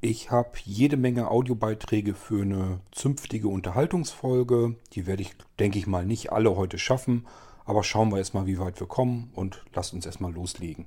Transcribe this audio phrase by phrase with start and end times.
[0.00, 4.76] Ich habe jede Menge Audiobeiträge für eine zünftige Unterhaltungsfolge.
[4.92, 7.26] Die werde ich, denke ich mal, nicht alle heute schaffen.
[7.64, 10.86] Aber schauen wir erstmal, wie weit wir kommen und lasst uns erstmal loslegen.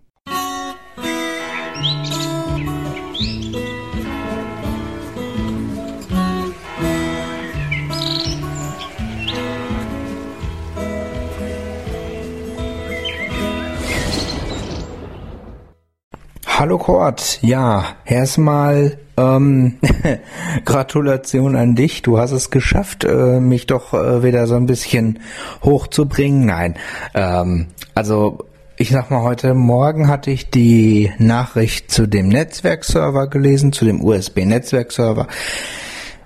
[16.62, 19.80] Hallo Kurt, ja, erstmal ähm,
[20.66, 22.04] Gratulation an dich.
[22.04, 25.22] Du hast es geschafft, äh, mich doch äh, wieder so ein bisschen
[25.64, 26.46] hochzubringen.
[26.46, 26.76] Nein,
[27.16, 28.46] ähm, also
[28.78, 34.00] ich sag mal, heute Morgen hatte ich die Nachricht zu dem Netzwerkserver gelesen, zu dem
[34.00, 35.26] USB-Netzwerkserver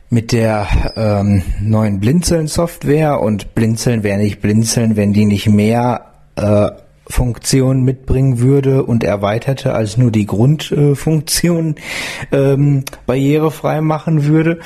[0.10, 0.68] mit der
[0.98, 6.72] ähm, neuen Blinzeln-Software und Blinzeln wäre nicht Blinzeln, wenn die nicht mehr äh,
[7.08, 11.76] Funktion mitbringen würde und erweiterte als nur die Grundfunktion
[12.32, 14.60] ähm, barrierefrei machen würde.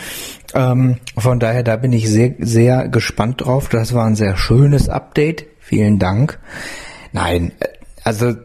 [0.53, 3.69] Ähm, von daher, da bin ich sehr, sehr gespannt drauf.
[3.69, 5.45] Das war ein sehr schönes Update.
[5.59, 6.39] Vielen Dank.
[7.11, 7.67] Nein, äh,
[8.03, 8.35] also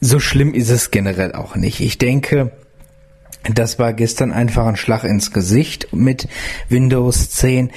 [0.00, 1.80] so schlimm ist es generell auch nicht.
[1.80, 2.52] Ich denke,
[3.54, 6.28] das war gestern einfach ein Schlag ins Gesicht mit
[6.68, 7.70] Windows 10.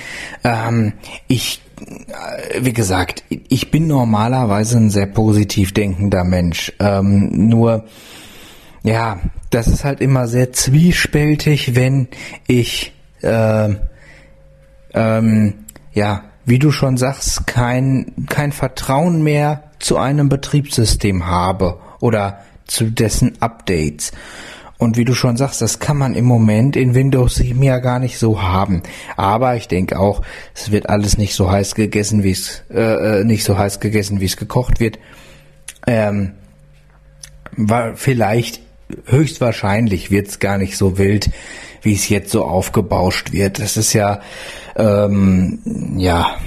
[0.44, 0.94] Ähm,
[1.28, 1.62] ich
[2.60, 6.74] wie gesagt, ich bin normalerweise ein sehr positiv denkender Mensch.
[6.80, 7.86] Ähm, nur,
[8.84, 12.08] ja, das ist halt immer sehr zwiespältig, wenn
[12.48, 13.76] ich, äh,
[14.94, 15.54] ähm,
[15.94, 22.86] ja, wie du schon sagst, kein, kein Vertrauen mehr zu einem Betriebssystem habe oder zu
[22.86, 24.12] dessen Updates.
[24.80, 28.00] Und wie du schon sagst, das kann man im Moment in Windows 7 ja gar
[28.00, 28.82] nicht so haben.
[29.18, 30.22] Aber ich denke auch,
[30.56, 34.22] es wird alles nicht so heiß gegessen, wie es äh, äh nicht so heiß gegessen,
[34.22, 34.98] wie es gekocht wird.
[35.86, 36.32] Ähm,
[37.58, 38.62] war vielleicht
[39.06, 41.30] höchstwahrscheinlich wird es gar nicht so wild,
[41.82, 43.60] wie es jetzt so aufgebauscht wird.
[43.60, 44.22] Das ist ja
[44.78, 45.60] ähm,
[45.98, 46.38] ja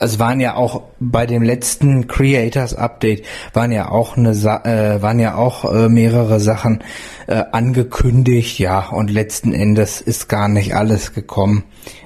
[0.00, 5.18] es waren ja auch bei dem letzten Creators Update waren ja auch eine äh, waren
[5.18, 6.82] ja auch äh, mehrere Sachen
[7.26, 11.64] äh, angekündigt, ja, und letzten Endes ist gar nicht alles gekommen,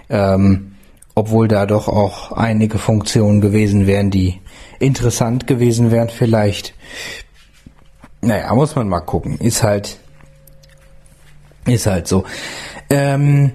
[0.09, 0.73] ähm,
[1.15, 4.41] obwohl da doch auch einige Funktionen gewesen wären, die
[4.78, 6.75] interessant gewesen wären vielleicht.
[8.21, 9.39] Naja, muss man mal gucken.
[9.39, 9.99] Ist halt,
[11.67, 12.25] ist halt so.
[12.91, 13.53] Ähm,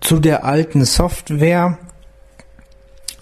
[0.00, 1.78] zu der alten Software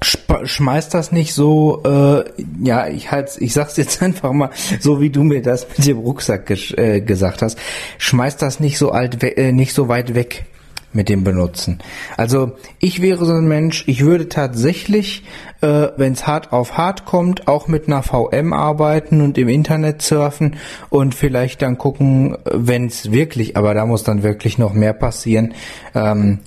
[0.03, 2.25] schmeißt das nicht so, äh,
[2.63, 4.51] ja, ich halt, ich sag's jetzt einfach mal,
[4.81, 7.59] so wie du mir das mit dem Rucksack äh, gesagt hast,
[7.99, 10.45] schmeißt das nicht so alt, äh, nicht so weit weg
[10.93, 11.79] mit dem Benutzen.
[12.17, 15.25] Also ich wäre so ein Mensch, ich würde tatsächlich,
[15.61, 20.03] äh, wenn es hart auf hart kommt, auch mit einer VM arbeiten und im Internet
[20.03, 20.57] surfen
[20.89, 25.55] und vielleicht dann gucken, wenn es wirklich, aber da muss dann wirklich noch mehr passieren,
[25.95, 26.41] ähm,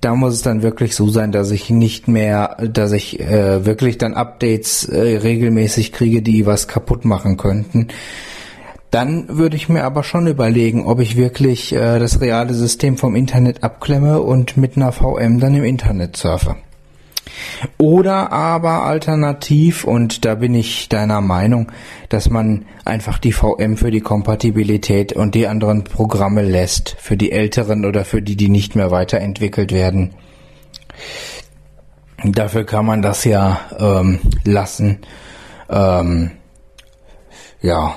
[0.00, 3.98] da muss es dann wirklich so sein, dass ich nicht mehr, dass ich äh, wirklich
[3.98, 7.88] dann Updates äh, regelmäßig kriege, die was kaputt machen könnten.
[8.90, 13.16] Dann würde ich mir aber schon überlegen, ob ich wirklich äh, das reale System vom
[13.16, 16.56] Internet abklemme und mit einer VM dann im Internet surfe.
[17.78, 21.72] Oder aber alternativ, und da bin ich deiner Meinung,
[22.08, 27.32] dass man einfach die VM für die Kompatibilität und die anderen Programme lässt, für die
[27.32, 30.14] älteren oder für die, die nicht mehr weiterentwickelt werden.
[32.24, 34.98] Dafür kann man das ja ähm, lassen.
[35.68, 36.30] Ähm,
[37.60, 37.96] ja,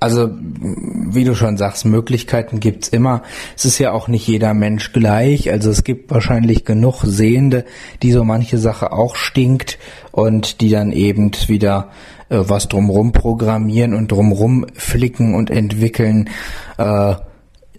[0.00, 3.22] also, wie du schon sagst, Möglichkeiten gibt's immer.
[3.56, 5.50] Es ist ja auch nicht jeder Mensch gleich.
[5.50, 7.64] Also es gibt wahrscheinlich genug Sehende,
[8.02, 9.78] die so manche Sache auch stinkt
[10.12, 11.90] und die dann eben wieder
[12.28, 16.30] äh, was drumrum programmieren und drumrum flicken und entwickeln.
[16.76, 17.14] Äh,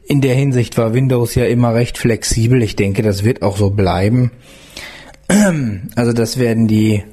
[0.06, 2.64] in der Hinsicht war Windows ja immer recht flexibel.
[2.64, 4.32] Ich denke, das wird auch so bleiben.
[5.96, 7.04] Also das werden die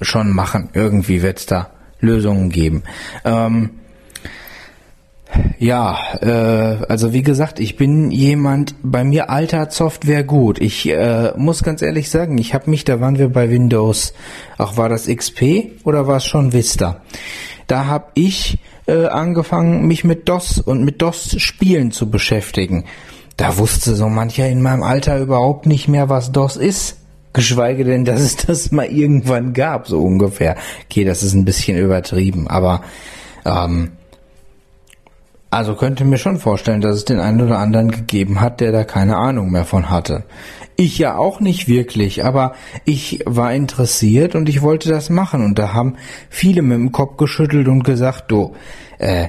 [0.00, 0.68] schon machen.
[0.72, 2.84] Irgendwie wird's da Lösungen geben.
[3.24, 3.70] Ähm,
[5.58, 10.60] ja, äh, also wie gesagt, ich bin jemand, bei mir altert Software gut.
[10.60, 14.12] Ich äh, muss ganz ehrlich sagen, ich habe mich, da waren wir bei Windows,
[14.58, 17.02] ach war das XP oder war es schon Vista?
[17.66, 22.84] Da habe ich äh, angefangen, mich mit DOS und mit DOS-Spielen zu beschäftigen.
[23.36, 26.98] Da wusste so mancher in meinem Alter überhaupt nicht mehr, was DOS ist.
[27.32, 30.56] Geschweige denn, dass es das mal irgendwann gab, so ungefähr.
[30.84, 32.82] Okay, das ist ein bisschen übertrieben, aber
[33.44, 33.92] ähm,
[35.50, 38.84] also könnte mir schon vorstellen, dass es den einen oder anderen gegeben hat, der da
[38.84, 40.24] keine Ahnung mehr von hatte.
[40.76, 42.54] Ich ja auch nicht wirklich, aber
[42.84, 45.96] ich war interessiert und ich wollte das machen und da haben
[46.28, 48.54] viele mit dem Kopf geschüttelt und gesagt, du,
[48.98, 49.28] äh,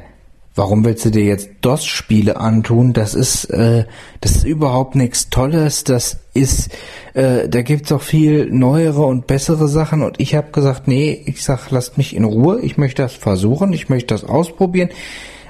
[0.57, 2.91] Warum willst du dir jetzt DOS-Spiele antun?
[2.91, 3.85] Das ist, äh,
[4.21, 5.83] das ist überhaupt nichts Tolles.
[5.83, 6.71] Das ist,
[7.13, 10.01] äh, da gibt's auch viel neuere und bessere Sachen.
[10.01, 12.59] Und ich habe gesagt, nee, ich sag, lasst mich in Ruhe.
[12.61, 13.71] Ich möchte das versuchen.
[13.71, 14.89] Ich möchte das ausprobieren.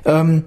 [0.04, 0.44] Ähm,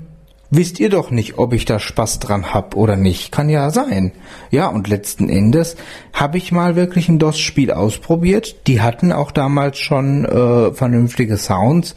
[0.50, 3.32] wisst ihr doch nicht, ob ich da Spaß dran hab oder nicht.
[3.32, 4.12] Kann ja sein.
[4.50, 5.76] Ja, und letzten Endes
[6.12, 8.67] habe ich mal wirklich ein DOS-Spiel ausprobiert.
[8.67, 11.94] Die hatten auch damals schon äh, vernünftige Sounds.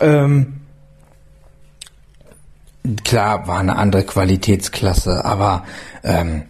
[0.00, 0.60] Ähm,
[3.04, 5.64] klar, war eine andere Qualitätsklasse, aber
[6.02, 6.42] ähm,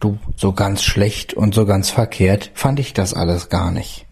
[0.00, 4.07] du, so ganz schlecht und so ganz verkehrt fand ich das alles gar nicht.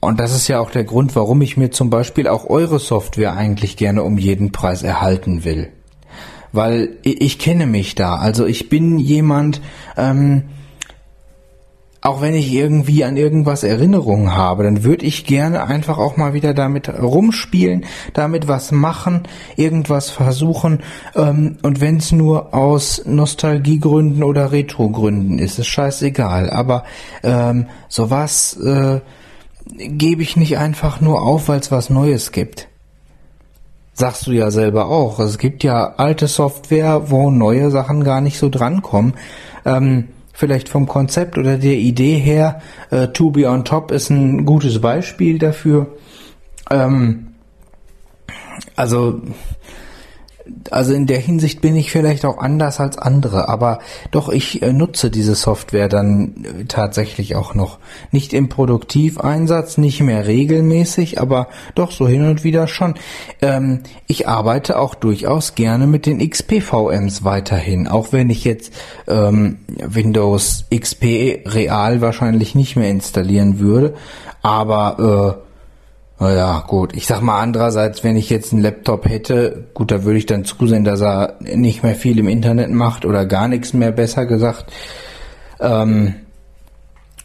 [0.00, 3.34] Und das ist ja auch der Grund, warum ich mir zum Beispiel auch eure Software
[3.34, 5.70] eigentlich gerne um jeden Preis erhalten will.
[6.52, 8.16] Weil ich, ich kenne mich da.
[8.16, 9.60] Also ich bin jemand,
[9.96, 10.44] ähm,
[12.06, 16.34] auch wenn ich irgendwie an irgendwas Erinnerungen habe, dann würde ich gerne einfach auch mal
[16.34, 19.24] wieder damit rumspielen, damit was machen,
[19.56, 20.80] irgendwas versuchen.
[21.16, 26.48] Ähm, und wenn es nur aus Nostalgiegründen oder Retrogründen ist, ist scheißegal.
[26.50, 26.84] Aber
[27.24, 29.00] ähm, sowas äh,
[29.74, 32.68] gebe ich nicht einfach nur auf, weil es was Neues gibt.
[33.92, 35.18] Sagst du ja selber auch.
[35.20, 39.14] Es gibt ja alte Software, wo neue Sachen gar nicht so drankommen.
[39.64, 42.60] Ähm, vielleicht vom Konzept oder der Idee her.
[42.90, 45.86] Äh, to be on top ist ein gutes Beispiel dafür.
[46.70, 47.28] Ähm,
[48.76, 49.22] also
[50.70, 54.72] also in der Hinsicht bin ich vielleicht auch anders als andere, aber doch ich äh,
[54.72, 57.78] nutze diese Software dann äh, tatsächlich auch noch.
[58.10, 62.94] Nicht im Produktiveinsatz, nicht mehr regelmäßig, aber doch so hin und wieder schon.
[63.42, 68.72] Ähm, ich arbeite auch durchaus gerne mit den XP-VMs weiterhin, auch wenn ich jetzt
[69.08, 73.94] ähm, Windows XP real wahrscheinlich nicht mehr installieren würde,
[74.42, 75.45] aber äh,
[76.18, 76.96] naja, gut.
[76.96, 80.44] Ich sag mal andererseits, wenn ich jetzt einen Laptop hätte, gut, da würde ich dann
[80.44, 84.72] zusehen, dass er nicht mehr viel im Internet macht oder gar nichts mehr, besser gesagt.
[85.60, 86.14] Ähm,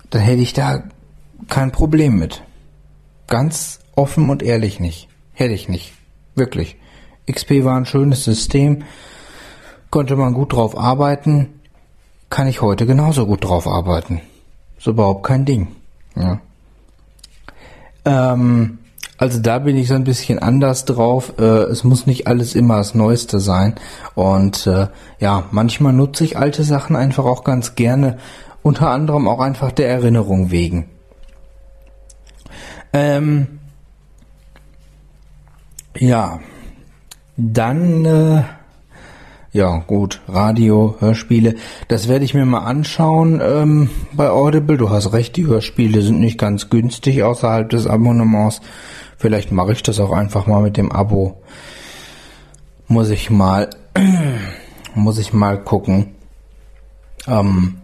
[0.09, 0.83] dann hätte ich da
[1.47, 2.43] kein Problem mit.
[3.27, 5.07] Ganz offen und ehrlich nicht.
[5.33, 5.93] Hätte ich nicht.
[6.35, 6.75] Wirklich.
[7.31, 8.83] XP war ein schönes System.
[9.89, 11.61] Konnte man gut drauf arbeiten.
[12.29, 14.21] Kann ich heute genauso gut drauf arbeiten.
[14.77, 15.69] Ist überhaupt kein Ding.
[16.15, 16.41] Ja.
[18.03, 18.79] Ähm,
[19.21, 21.33] also da bin ich so ein bisschen anders drauf.
[21.37, 23.75] Äh, es muss nicht alles immer das Neueste sein.
[24.15, 24.87] Und äh,
[25.19, 28.17] ja, manchmal nutze ich alte Sachen einfach auch ganz gerne.
[28.63, 30.89] Unter anderem auch einfach der Erinnerung wegen.
[32.93, 33.59] Ähm,
[35.99, 36.39] ja,
[37.37, 38.43] dann äh,
[39.53, 41.55] ja, gut, Radio, Hörspiele,
[41.89, 44.77] das werde ich mir mal anschauen ähm, bei Audible.
[44.77, 48.61] Du hast recht, die Hörspiele sind nicht ganz günstig außerhalb des Abonnements.
[49.21, 51.43] Vielleicht mache ich das auch einfach mal mit dem Abo.
[52.87, 53.69] Muss ich mal,
[54.95, 56.15] muss ich mal gucken.
[57.27, 57.77] Ähm,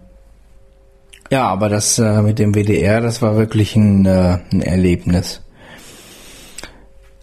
[1.29, 5.41] ja, aber das äh, mit dem WDR, das war wirklich ein, äh, ein Erlebnis.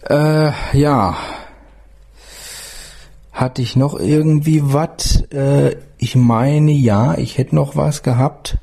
[0.03, 1.17] Äh, ja,
[3.33, 5.23] hatte ich noch irgendwie was?
[5.33, 8.59] Äh, ich meine, ja, ich hätte noch was gehabt.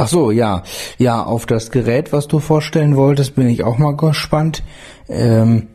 [0.00, 0.62] Ach so, ja.
[0.96, 4.62] Ja, auf das Gerät, was du vorstellen wolltest, bin ich auch mal gespannt.
[5.10, 5.66] Ähm,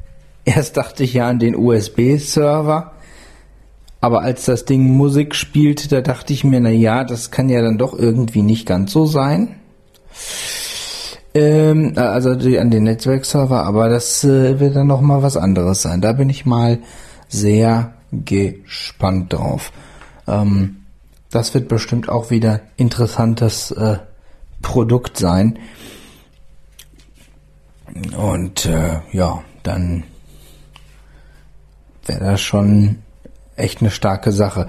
[0.46, 2.92] erst dachte ich ja an den USB-Server.
[4.00, 7.60] Aber als das Ding Musik spielt, da dachte ich mir, na ja, das kann ja
[7.60, 9.56] dann doch irgendwie nicht ganz so sein.
[11.34, 15.82] Ähm, äh, also an den Netzwerkserver, aber das äh, wird dann noch mal was anderes
[15.82, 16.00] sein.
[16.00, 16.78] Da bin ich mal
[17.28, 19.72] sehr gespannt drauf.
[20.26, 20.83] Ähm,
[21.34, 23.98] das wird bestimmt auch wieder interessantes äh,
[24.62, 25.58] Produkt sein.
[28.16, 30.04] Und äh, ja, dann
[32.06, 32.98] wäre das schon
[33.56, 34.68] echt eine starke Sache.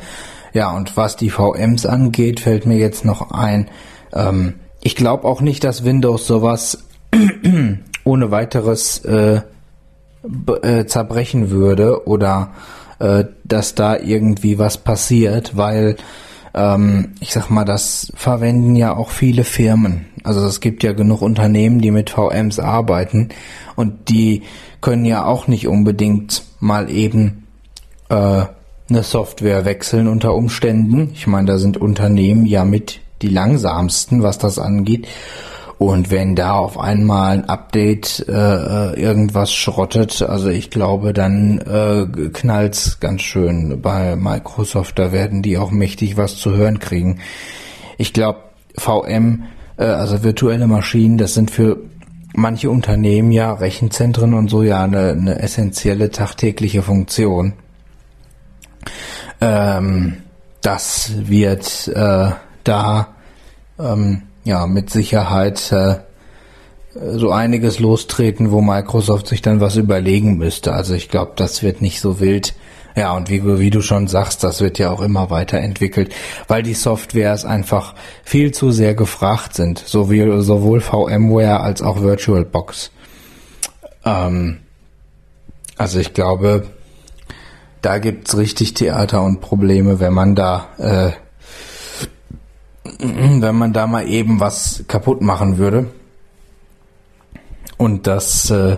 [0.54, 3.70] Ja, und was die VMs angeht, fällt mir jetzt noch ein,
[4.14, 6.86] ähm, ich glaube auch nicht, dass Windows sowas
[8.04, 9.42] ohne weiteres äh,
[10.62, 12.54] äh, zerbrechen würde oder
[13.00, 15.98] äh, dass da irgendwie was passiert, weil
[16.56, 20.06] ähm, ich sag mal, das verwenden ja auch viele Firmen.
[20.24, 23.30] Also es gibt ja genug Unternehmen, die mit VMs arbeiten
[23.76, 24.44] und die
[24.82, 27.46] können ja auch nicht unbedingt mal eben
[28.10, 28.46] äh,
[28.88, 31.12] eine Software wechseln unter Umständen.
[31.14, 35.08] Ich meine, da sind Unternehmen ja mit die langsamsten, was das angeht.
[35.77, 41.60] Und wenn da auf einmal ein Update äh, äh, irgendwas schrottet, also ich glaube, dann
[41.60, 44.98] äh, knallt's ganz schön bei Microsoft.
[44.98, 47.20] Da werden die auch mächtig was zu hören kriegen.
[47.98, 48.39] Ich glaube,
[48.77, 49.44] VM,
[49.77, 51.77] äh, also virtuelle Maschinen, das sind für
[52.34, 57.53] manche Unternehmen ja Rechenzentren und so ja eine, eine essentielle tagtägliche Funktion.
[59.41, 60.17] Ähm,
[60.62, 62.32] das wird äh,
[62.63, 63.08] da
[63.77, 65.96] ähm, ja mit Sicherheit äh,
[66.96, 70.74] so einiges lostreten, wo Microsoft sich dann was überlegen müsste.
[70.74, 72.56] Also ich glaube, das wird nicht so wild.
[72.96, 76.16] Ja, und wie, wie du schon sagst, das wird ja auch immer weiterentwickelt,
[76.48, 82.92] weil die Softwares einfach viel zu sehr gefragt sind, sowohl, sowohl VMware als auch VirtualBox.
[84.06, 84.60] Ähm,
[85.78, 86.68] also ich glaube,
[87.82, 91.12] da gibt's richtig Theater und Probleme, wenn man da, äh,
[93.00, 95.88] wenn man da mal eben was kaputt machen würde.
[97.77, 98.77] Und das äh,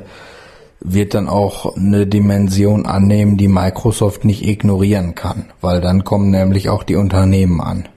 [0.80, 6.70] wird dann auch eine Dimension annehmen, die Microsoft nicht ignorieren kann, weil dann kommen nämlich
[6.70, 7.88] auch die Unternehmen an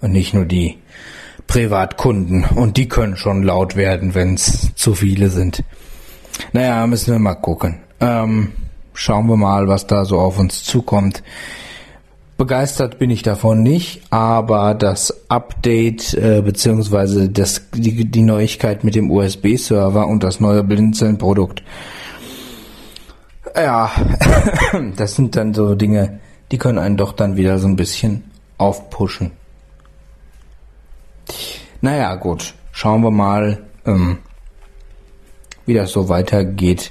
[0.00, 0.78] und nicht nur die
[1.46, 5.64] Privatkunden und die können schon laut werden, wenn es zu viele sind.
[6.52, 7.80] Naja, müssen wir mal gucken.
[8.00, 8.52] Ähm,
[8.94, 11.22] schauen wir mal, was da so auf uns zukommt.
[12.40, 19.10] Begeistert bin ich davon nicht, aber das Update äh, das, die, die Neuigkeit mit dem
[19.10, 21.62] USB-Server und das neue Blinzeln-Produkt,
[23.54, 23.92] ja,
[24.96, 26.18] das sind dann so Dinge,
[26.50, 28.24] die können einen doch dann wieder so ein bisschen
[28.56, 29.32] aufpushen.
[31.82, 34.16] Naja, gut, schauen wir mal, ähm,
[35.66, 36.90] wie das so weitergeht.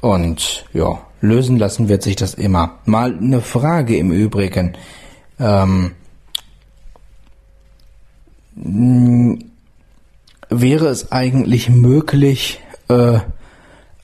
[0.00, 2.80] Und ja, lösen lassen wird sich das immer.
[2.84, 4.76] Mal eine Frage im Übrigen.
[5.40, 5.92] Ähm,
[10.50, 13.20] wäre es eigentlich möglich, äh,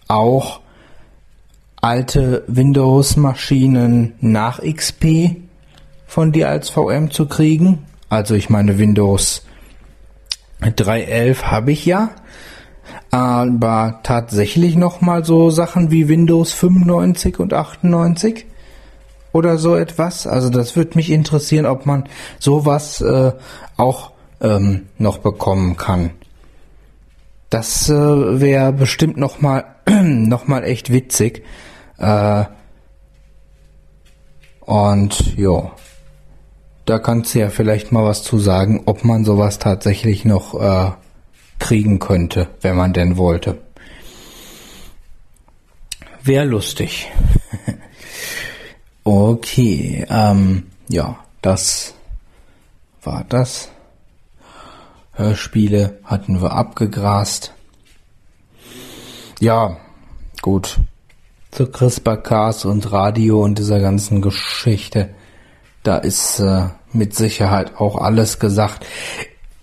[0.07, 0.61] auch
[1.81, 5.37] alte Windows-Maschinen nach XP
[6.07, 7.85] von dir als VM zu kriegen?
[8.09, 9.45] Also ich meine Windows
[10.63, 12.11] 3.11 habe ich ja
[13.11, 18.47] aber tatsächlich noch mal so Sachen wie Windows 95 und 98
[19.33, 20.27] oder so etwas.
[20.27, 22.05] Also das würde mich interessieren, ob man
[22.39, 23.33] sowas äh,
[23.77, 26.11] auch ähm, noch bekommen kann.
[27.51, 31.45] Das äh, wäre bestimmt noch mal noch mal echt witzig.
[31.97, 32.45] Äh,
[34.61, 35.71] und jo,
[36.85, 40.91] da kannst du ja vielleicht mal was zu sagen, ob man sowas tatsächlich noch äh,
[41.59, 43.59] kriegen könnte, wenn man denn wollte.
[46.23, 47.11] Wäre lustig.
[49.05, 51.95] okay, ähm, ja, das
[53.03, 53.71] war das.
[55.13, 57.53] Hörspiele hatten wir abgegrast.
[59.41, 59.77] Ja,
[60.43, 60.79] gut.
[61.51, 65.15] Zu CRISPR-Cas und Radio und dieser ganzen Geschichte,
[65.83, 68.85] da ist äh, mit Sicherheit auch alles gesagt.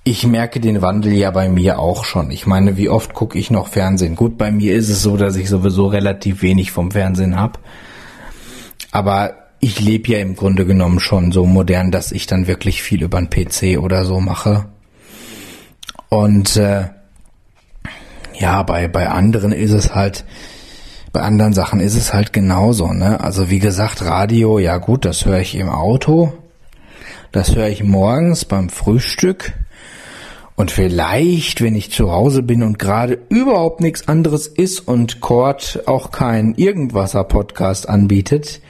[0.07, 2.29] Ich merke den Wandel ja bei mir auch schon.
[2.29, 4.15] Ich meine, wie oft gucke ich noch Fernsehen?
[4.15, 7.57] Gut, bei mir ist es so, dass ich sowieso relativ wenig vom Fernsehen hab.
[8.91, 13.01] Aber ich lebe ja im Grunde genommen schon so modern, dass ich dann wirklich viel
[13.01, 14.67] über den PC oder so mache.
[16.09, 16.89] Und äh,
[18.37, 20.23] ja, bei, bei anderen ist es halt,
[21.13, 23.21] bei anderen Sachen ist es halt genauso, ne?
[23.21, 26.31] Also wie gesagt, Radio, ja gut, das höre ich im Auto.
[27.31, 29.53] Das höre ich morgens beim Frühstück.
[30.55, 35.83] Und vielleicht, wenn ich zu Hause bin und gerade überhaupt nichts anderes ist und Cord
[35.85, 38.61] auch kein Irgendwasser-Podcast anbietet,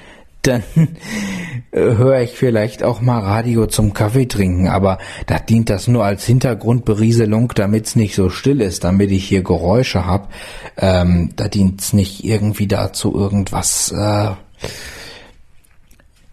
[0.42, 0.64] dann
[1.72, 6.26] höre ich vielleicht auch mal Radio zum Kaffee trinken, aber da dient das nur als
[6.26, 10.32] Hintergrundberieselung, damit's nicht so still ist, damit ich hier Geräusche hab.
[10.78, 14.32] Ähm, da dient's nicht irgendwie dazu, irgendwas, äh,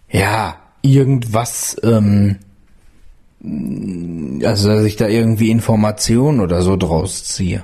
[0.09, 2.37] ja, irgendwas ähm,
[3.43, 7.63] also dass ich da irgendwie Informationen oder so draus ziehe.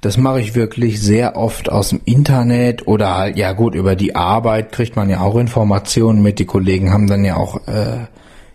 [0.00, 4.16] Das mache ich wirklich sehr oft aus dem Internet oder halt, ja gut, über die
[4.16, 6.40] Arbeit kriegt man ja auch Informationen mit.
[6.40, 8.06] Die Kollegen haben dann ja auch äh,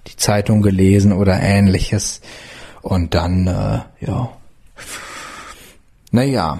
[0.07, 2.19] die Zeitung gelesen oder ähnliches.
[2.81, 4.29] Und dann, äh, ja.
[6.11, 6.59] Naja,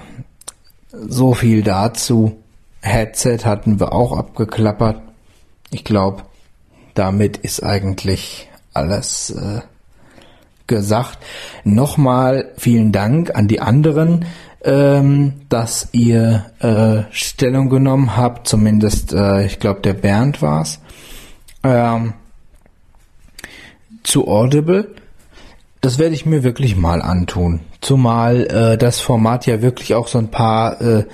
[0.90, 2.38] so viel dazu.
[2.80, 5.02] Headset hatten wir auch abgeklappert.
[5.70, 6.22] Ich glaube,
[6.94, 8.47] damit ist eigentlich
[8.78, 9.60] alles äh,
[10.66, 11.18] gesagt.
[11.64, 14.24] Nochmal vielen Dank an die anderen,
[14.62, 18.48] ähm, dass ihr äh, Stellung genommen habt.
[18.48, 20.80] Zumindest, äh, ich glaube, der Bernd war's.
[21.62, 22.14] Ähm,
[24.02, 24.94] zu Audible.
[25.80, 27.60] Das werde ich mir wirklich mal antun.
[27.80, 31.04] Zumal äh, das Format ja wirklich auch so ein paar äh,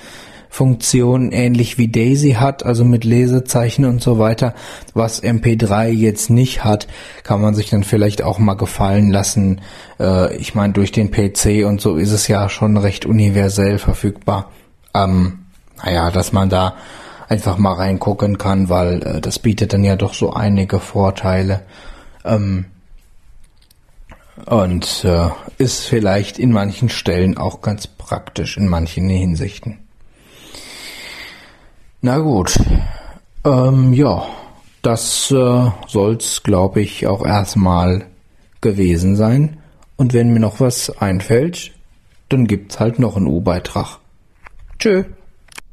[0.55, 4.53] Funktionen ähnlich wie Daisy hat, also mit Lesezeichen und so weiter,
[4.93, 6.87] was MP3 jetzt nicht hat,
[7.23, 9.59] kann man sich dann vielleicht auch mal gefallen lassen.
[9.99, 14.49] Äh, ich meine, durch den PC und so ist es ja schon recht universell verfügbar.
[14.93, 15.39] Ähm,
[15.83, 16.75] naja, dass man da
[17.27, 21.63] einfach mal reingucken kann, weil äh, das bietet dann ja doch so einige Vorteile.
[22.23, 22.63] Ähm,
[24.45, 29.84] und äh, ist vielleicht in manchen Stellen auch ganz praktisch in manchen Hinsichten.
[32.05, 32.59] Na gut,
[33.43, 34.27] ähm, ja,
[34.83, 38.05] das äh, soll's, glaube ich, auch erstmal
[38.61, 39.57] gewesen sein.
[39.95, 41.71] Und wenn mir noch was einfällt,
[42.29, 43.97] dann gibt's halt noch einen U-Beitrag.
[44.77, 45.05] Tschö.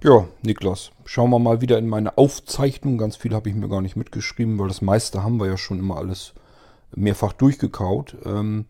[0.02, 2.96] Ja, Niklas, schauen wir mal wieder in meine Aufzeichnung.
[2.96, 5.80] Ganz viel habe ich mir gar nicht mitgeschrieben, weil das meiste haben wir ja schon
[5.80, 6.32] immer alles
[6.96, 8.16] mehrfach durchgekaut.
[8.24, 8.64] Ähm,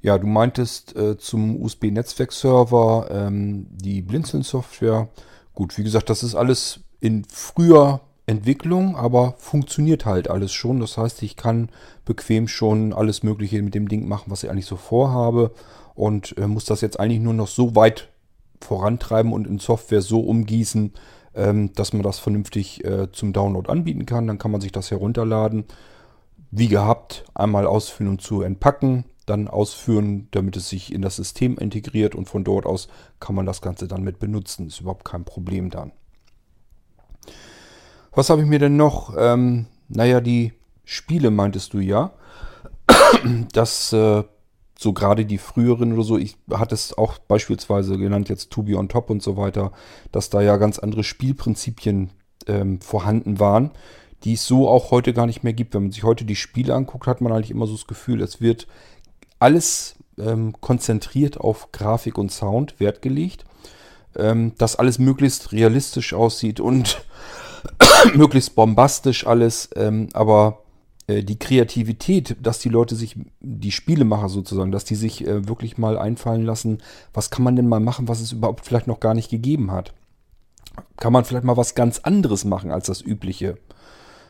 [0.00, 5.08] ja, du meintest äh, zum USB-Netzwerkserver ähm, die Blinzeln-Software.
[5.54, 10.80] Gut, wie gesagt, das ist alles in früher Entwicklung, aber funktioniert halt alles schon.
[10.80, 11.68] Das heißt, ich kann
[12.04, 15.52] bequem schon alles Mögliche mit dem Ding machen, was ich eigentlich so vorhabe
[15.94, 18.08] und äh, muss das jetzt eigentlich nur noch so weit
[18.60, 20.92] vorantreiben und in Software so umgießen,
[21.34, 24.26] ähm, dass man das vernünftig äh, zum Download anbieten kann.
[24.26, 25.64] Dann kann man sich das herunterladen.
[26.50, 31.56] Wie gehabt, einmal ausführen und zu entpacken, dann ausführen, damit es sich in das System
[31.56, 32.88] integriert und von dort aus
[33.20, 34.66] kann man das Ganze dann mit benutzen.
[34.66, 35.92] Ist überhaupt kein Problem dann.
[38.14, 39.14] Was habe ich mir denn noch?
[39.16, 40.52] Ähm, naja, die
[40.84, 42.12] Spiele meintest du ja.
[43.52, 44.24] Das äh,
[44.82, 48.76] so gerade die früheren oder so, ich hatte es auch beispielsweise genannt, jetzt To Be
[48.76, 49.72] on Top und so weiter,
[50.10, 52.10] dass da ja ganz andere Spielprinzipien
[52.46, 53.70] ähm, vorhanden waren,
[54.24, 55.74] die es so auch heute gar nicht mehr gibt.
[55.74, 58.40] Wenn man sich heute die Spiele anguckt, hat man eigentlich immer so das Gefühl, es
[58.40, 58.66] wird
[59.42, 63.44] alles ähm, konzentriert auf Grafik und Sound Wert gelegt,
[64.16, 67.04] ähm, dass alles möglichst realistisch aussieht und
[68.14, 70.62] möglichst bombastisch alles, ähm, aber
[71.08, 75.76] äh, die Kreativität, dass die Leute sich, die Spielemacher sozusagen, dass die sich äh, wirklich
[75.76, 76.78] mal einfallen lassen,
[77.12, 79.92] was kann man denn mal machen, was es überhaupt vielleicht noch gar nicht gegeben hat.
[80.96, 83.58] Kann man vielleicht mal was ganz anderes machen als das übliche.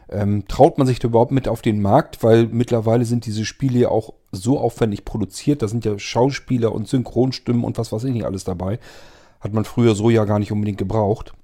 [0.09, 3.79] Ähm, traut man sich da überhaupt mit auf den Markt, weil mittlerweile sind diese Spiele
[3.79, 8.13] ja auch so aufwendig produziert, da sind ja Schauspieler und Synchronstimmen und was weiß ich
[8.13, 8.79] nicht alles dabei.
[9.41, 11.35] Hat man früher so ja gar nicht unbedingt gebraucht.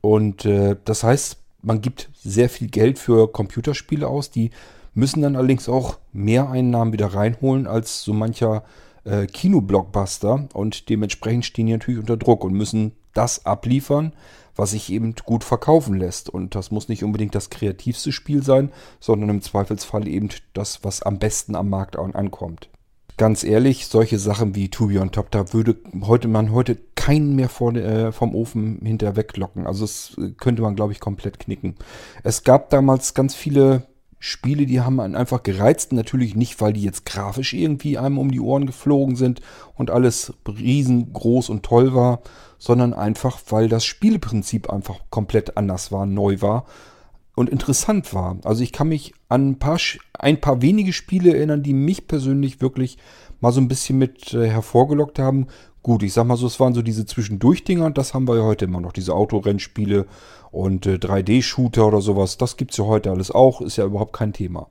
[0.00, 4.50] Und äh, das heißt, man gibt sehr viel Geld für Computerspiele aus, die
[4.94, 8.64] müssen dann allerdings auch mehr Einnahmen wieder reinholen als so mancher
[9.04, 10.48] äh, Kinoblockbuster.
[10.52, 14.12] Und dementsprechend stehen die natürlich unter Druck und müssen das abliefern,
[14.56, 16.28] was sich eben gut verkaufen lässt.
[16.28, 21.02] Und das muss nicht unbedingt das kreativste Spiel sein, sondern im Zweifelsfall eben das, was
[21.02, 22.68] am besten am Markt ankommt
[23.16, 27.36] ganz ehrlich, solche Sachen wie To Be on Top, da würde heute man heute keinen
[27.36, 29.66] mehr vor, äh, vom Ofen hinterher weglocken.
[29.66, 31.76] Also es äh, könnte man, glaube ich, komplett knicken.
[32.24, 33.86] Es gab damals ganz viele
[34.24, 35.92] Spiele, die haben einen einfach gereizt.
[35.92, 39.40] Natürlich nicht, weil die jetzt grafisch irgendwie einem um die Ohren geflogen sind
[39.74, 42.22] und alles riesengroß und toll war,
[42.56, 46.66] sondern einfach, weil das Spielprinzip einfach komplett anders war, neu war
[47.34, 48.36] und interessant war.
[48.44, 49.80] Also ich kann mich an ein paar,
[50.16, 52.98] ein paar wenige Spiele erinnern, die mich persönlich wirklich
[53.40, 55.48] mal so ein bisschen mit äh, hervorgelockt haben.
[55.82, 58.44] Gut, ich sag mal so, es waren so diese Zwischendurchdinger und das haben wir ja
[58.44, 58.92] heute immer noch.
[58.92, 60.06] Diese Autorennspiele
[60.52, 62.38] und äh, 3D-Shooter oder sowas.
[62.38, 64.68] Das gibt's ja heute alles auch, ist ja überhaupt kein Thema.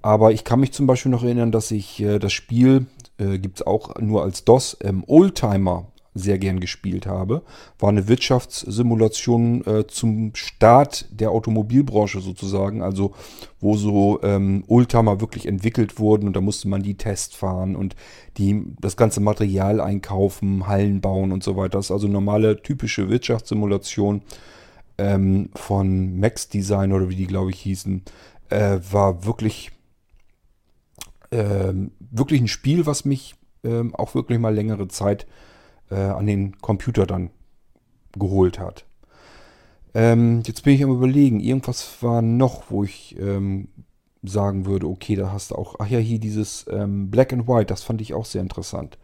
[0.00, 2.86] Aber ich kann mich zum Beispiel noch erinnern, dass ich äh, das Spiel,
[3.18, 7.42] äh, gibt's auch nur als DOS, ähm, Oldtimer sehr gern gespielt habe.
[7.78, 13.14] War eine Wirtschaftssimulation äh, zum Start der Automobilbranche sozusagen, also
[13.60, 17.96] wo so ähm, Oldtimer wirklich entwickelt wurden und da musste man die Test fahren und
[18.36, 21.78] die, das ganze Material einkaufen, Hallen bauen und so weiter.
[21.78, 24.22] Das ist also normale typische Wirtschaftssimulation
[24.98, 28.02] ähm, von Max Design oder wie die glaube ich hießen.
[28.50, 29.70] Äh, war wirklich,
[31.30, 35.26] äh, wirklich ein Spiel, was mich äh, auch wirklich mal längere Zeit
[35.90, 37.30] äh, an den Computer dann
[38.12, 38.84] geholt hat.
[39.94, 43.68] Ähm, jetzt bin ich am überlegen, irgendwas war noch, wo ich ähm,
[44.22, 47.66] sagen würde, okay, da hast du auch, ach ja, hier dieses ähm, Black and White,
[47.66, 48.98] das fand ich auch sehr interessant.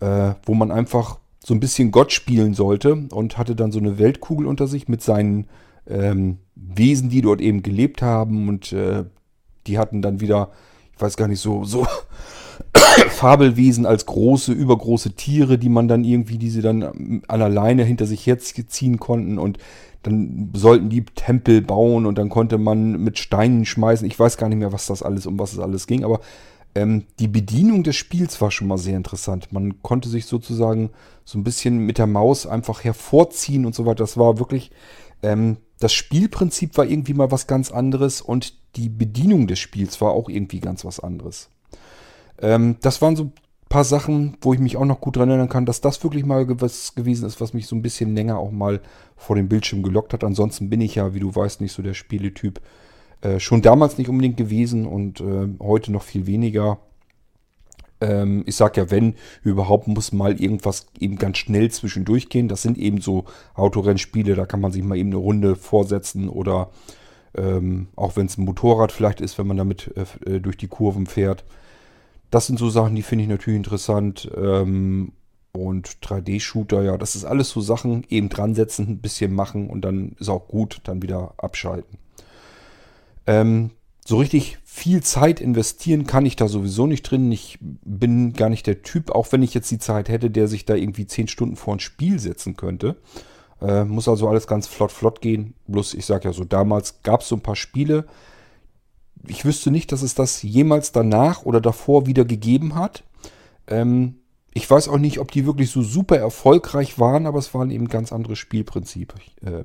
[0.00, 3.98] Äh, wo man einfach so ein bisschen Gott spielen sollte und hatte dann so eine
[3.98, 5.46] Weltkugel unter sich mit seinen
[5.86, 9.04] ähm, Wesen, die dort eben gelebt haben und äh,
[9.66, 10.52] die hatten dann wieder,
[10.94, 11.86] ich weiß gar nicht, so, so
[13.10, 18.06] Fabelwesen als große, übergroße Tiere, die man dann irgendwie, die sie dann an alleine hinter
[18.06, 19.58] sich herziehen konnten und
[20.02, 24.06] dann sollten die Tempel bauen und dann konnte man mit Steinen schmeißen.
[24.06, 26.20] Ich weiß gar nicht mehr, was das alles, um was es alles ging, aber
[26.74, 29.52] Ähm, die Bedienung des Spiels war schon mal sehr interessant.
[29.52, 30.90] Man konnte sich sozusagen
[31.24, 34.04] so ein bisschen mit der Maus einfach hervorziehen und so weiter.
[34.04, 34.70] Das war wirklich,
[35.22, 40.12] ähm, das Spielprinzip war irgendwie mal was ganz anderes und die Bedienung des Spiels war
[40.12, 41.50] auch irgendwie ganz was anderes.
[42.40, 43.32] Ähm, das waren so ein
[43.68, 46.46] paar Sachen, wo ich mich auch noch gut dran erinnern kann, dass das wirklich mal
[46.60, 48.80] was gewesen ist, was mich so ein bisschen länger auch mal
[49.16, 50.24] vor dem Bildschirm gelockt hat.
[50.24, 52.60] Ansonsten bin ich ja, wie du weißt, nicht so der Spieletyp.
[53.24, 56.78] Äh, schon damals nicht unbedingt gewesen und äh, heute noch viel weniger.
[58.00, 62.48] Ähm, ich sag ja, wenn überhaupt, muss mal irgendwas eben ganz schnell zwischendurch gehen.
[62.48, 66.70] Das sind eben so Autorennspiele, da kann man sich mal eben eine Runde vorsetzen oder
[67.34, 70.68] ähm, auch wenn es ein Motorrad vielleicht ist, wenn man damit äh, äh durch die
[70.68, 71.44] Kurven fährt.
[72.30, 74.30] Das sind so Sachen, die finde ich natürlich interessant.
[74.36, 75.12] Ähm,
[75.52, 79.82] und 3D-Shooter, ja, das ist alles so Sachen, eben dran setzen, ein bisschen machen und
[79.82, 81.98] dann ist auch gut, dann wieder abschalten.
[83.26, 83.70] Ähm,
[84.06, 87.32] so richtig viel Zeit investieren kann ich da sowieso nicht drin.
[87.32, 90.66] Ich bin gar nicht der Typ, auch wenn ich jetzt die Zeit hätte, der sich
[90.66, 92.96] da irgendwie 10 Stunden vor ein Spiel setzen könnte.
[93.62, 95.54] Äh, muss also alles ganz flott, flott gehen.
[95.68, 98.04] Bloß, ich sage ja so, damals gab es so ein paar Spiele.
[99.26, 103.04] Ich wüsste nicht, dass es das jemals danach oder davor wieder gegeben hat.
[103.66, 104.16] Ähm,
[104.52, 107.88] ich weiß auch nicht, ob die wirklich so super erfolgreich waren, aber es waren eben
[107.88, 109.20] ganz andere Spielprinzipien.
[109.42, 109.64] Äh,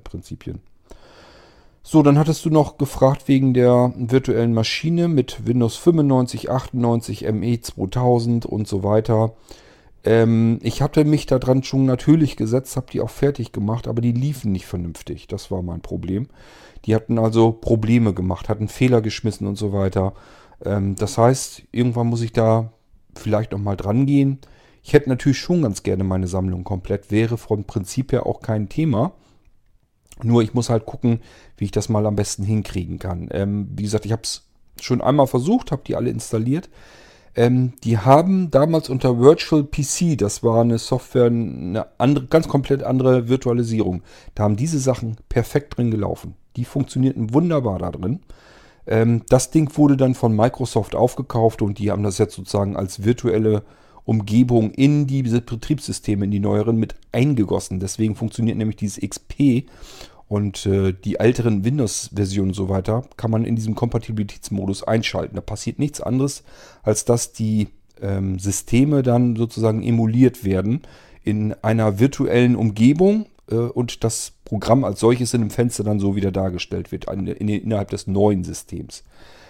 [1.91, 7.60] so, dann hattest du noch gefragt wegen der virtuellen Maschine mit Windows 95, 98, ME
[7.60, 9.34] 2000 und so weiter.
[10.04, 14.02] Ähm, ich hatte mich da dran schon natürlich gesetzt, habe die auch fertig gemacht, aber
[14.02, 15.25] die liefen nicht vernünftig.
[15.25, 16.28] Das war mein Problem.
[16.86, 20.13] Die hatten also Probleme gemacht, hatten Fehler geschmissen und so weiter.
[20.63, 22.71] Ähm, das heißt, irgendwann muss ich da
[23.15, 24.38] vielleicht nochmal dran gehen.
[24.84, 28.69] Ich hätte natürlich schon ganz gerne meine Sammlung komplett, wäre vom Prinzip her auch kein
[28.69, 29.13] Thema.
[30.23, 31.21] Nur ich muss halt gucken,
[31.58, 33.29] wie ich das mal am besten hinkriegen kann.
[33.32, 34.43] Ähm, wie gesagt, ich habe es
[34.82, 36.69] schon einmal versucht, habe die alle installiert.
[37.36, 42.84] Ähm, die haben damals unter Virtual PC, das war eine Software, eine andere, ganz komplett
[42.84, 44.01] andere Virtualisierung.
[44.36, 46.36] Da haben diese Sachen perfekt drin gelaufen.
[46.55, 48.21] Die funktionierten wunderbar da drin.
[48.88, 53.03] Ähm, das Ding wurde dann von Microsoft aufgekauft und die haben das jetzt sozusagen als
[53.03, 53.63] virtuelle
[54.05, 57.79] Umgebung in diese Betriebssysteme, in die neueren mit eingegossen.
[57.79, 59.65] Deswegen funktioniert nämlich dieses XP
[60.27, 65.35] und äh, die älteren Windows-Versionen und so weiter kann man in diesem Kompatibilitätsmodus einschalten.
[65.35, 66.43] Da passiert nichts anderes,
[66.83, 67.69] als dass die
[68.01, 70.81] ähm, Systeme dann sozusagen emuliert werden
[71.23, 76.15] in einer virtuellen Umgebung äh, und das Programm als solches in dem Fenster dann so
[76.15, 79.03] wieder dargestellt wird in, in, innerhalb des neuen Systems.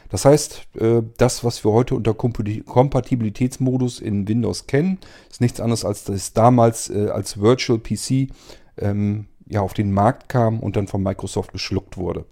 [0.10, 4.98] Das heißt, äh, das, was wir heute unter Kompatibilitätsmodus in Windows kennen,
[5.30, 8.30] ist nichts anderes als das damals äh, als Virtual PC
[8.78, 12.26] ähm, ja, auf den Markt kam und dann von Microsoft geschluckt wurde.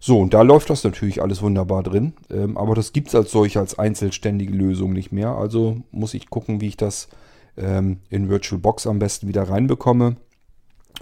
[0.00, 2.12] So, und da läuft das natürlich alles wunderbar drin.
[2.30, 5.30] Ähm, aber das gibt es als solche, als einzelständige Lösung nicht mehr.
[5.30, 7.08] Also muss ich gucken, wie ich das
[7.56, 10.16] ähm, in VirtualBox am besten wieder reinbekomme.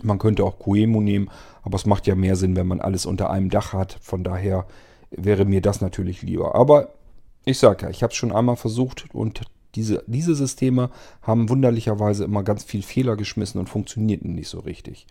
[0.02, 1.30] Man könnte auch Coemo nehmen,
[1.62, 3.98] aber es macht ja mehr Sinn, wenn man alles unter einem Dach hat.
[4.00, 4.66] Von daher
[5.10, 6.54] wäre mir das natürlich lieber.
[6.54, 6.94] Aber
[7.44, 9.42] ich sage ja, ich habe es schon einmal versucht und
[9.74, 10.90] diese, diese Systeme
[11.22, 15.06] haben wunderlicherweise immer ganz viel Fehler geschmissen und funktionierten nicht so richtig.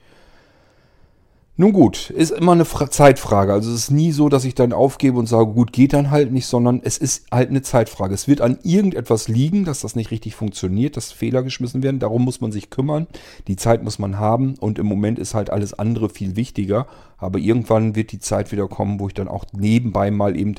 [1.57, 3.53] Nun gut, ist immer eine Fra Zeitfrage.
[3.53, 6.33] Also es ist nie so, dass ich dann aufgebe und sage, gut, geht dann halt
[6.33, 8.13] nicht, sondern es ist halt eine Zeitfrage.
[8.13, 11.99] Es wird an irgendetwas liegen, dass das nicht richtig funktioniert, dass Fehler geschmissen werden.
[11.99, 13.07] Darum muss man sich kümmern.
[13.47, 16.87] Die Zeit muss man haben und im Moment ist halt alles andere viel wichtiger.
[17.17, 20.55] Aber irgendwann wird die Zeit wieder kommen, wo ich dann auch nebenbei mal eben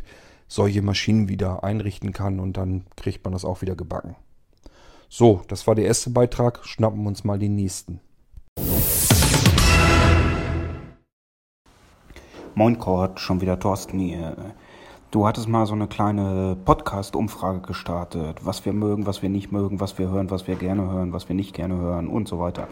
[0.49, 4.17] solche Maschinen wieder einrichten kann und dann kriegt man das auch wieder gebacken.
[5.11, 6.65] So, das war der erste Beitrag.
[6.65, 8.01] Schnappen wir uns mal den nächsten.
[12.59, 14.35] Moin Kurt, schon wieder Thorsten hier.
[15.11, 19.79] Du hattest mal so eine kleine Podcast-Umfrage gestartet, was wir mögen, was wir nicht mögen,
[19.79, 22.67] was wir hören, was wir gerne hören, was wir nicht gerne hören und so weiter.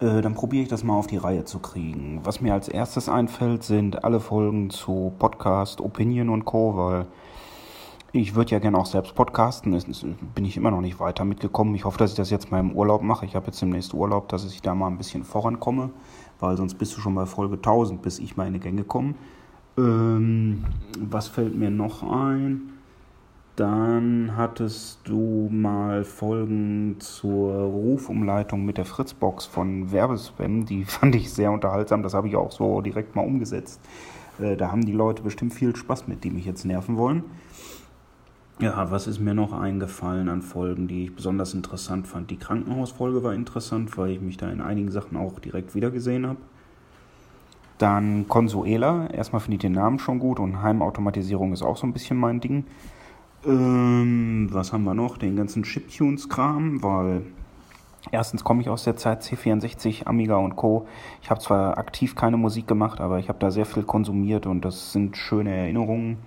[0.00, 2.20] Äh, dann probiere ich das mal auf die Reihe zu kriegen.
[2.24, 7.04] Was mir als erstes einfällt, sind alle Folgen zu Podcast, Opinion und Co., weil
[8.12, 9.72] ich würde ja gerne auch selbst podcasten.
[9.72, 9.84] Das
[10.34, 11.74] bin ich immer noch nicht weiter mitgekommen.
[11.74, 13.26] Ich hoffe, dass ich das jetzt mal im Urlaub mache.
[13.26, 15.90] Ich habe jetzt demnächst Urlaub, dass ich da mal ein bisschen vorankomme
[16.42, 19.14] weil sonst bist du schon bei Folge 1000, bis ich mal in die Gänge komme.
[19.78, 20.64] Ähm,
[20.98, 22.72] was fällt mir noch ein?
[23.56, 30.66] Dann hattest du mal Folgen zur Rufumleitung mit der Fritzbox von Werbespam.
[30.66, 32.02] Die fand ich sehr unterhaltsam.
[32.02, 33.80] Das habe ich auch so direkt mal umgesetzt.
[34.40, 37.24] Äh, da haben die Leute bestimmt viel Spaß mit, die mich jetzt nerven wollen.
[38.60, 42.30] Ja, was ist mir noch eingefallen an Folgen, die ich besonders interessant fand?
[42.30, 46.38] Die Krankenhausfolge war interessant, weil ich mich da in einigen Sachen auch direkt wiedergesehen habe.
[47.78, 51.92] Dann Consuela, erstmal finde ich den Namen schon gut und Heimautomatisierung ist auch so ein
[51.92, 52.64] bisschen mein Ding.
[53.44, 55.18] Ähm, was haben wir noch?
[55.18, 57.22] Den ganzen Chiptunes-Kram, weil
[58.12, 60.86] erstens komme ich aus der Zeit C64, Amiga und Co.
[61.22, 64.64] Ich habe zwar aktiv keine Musik gemacht, aber ich habe da sehr viel konsumiert und
[64.64, 66.18] das sind schöne Erinnerungen.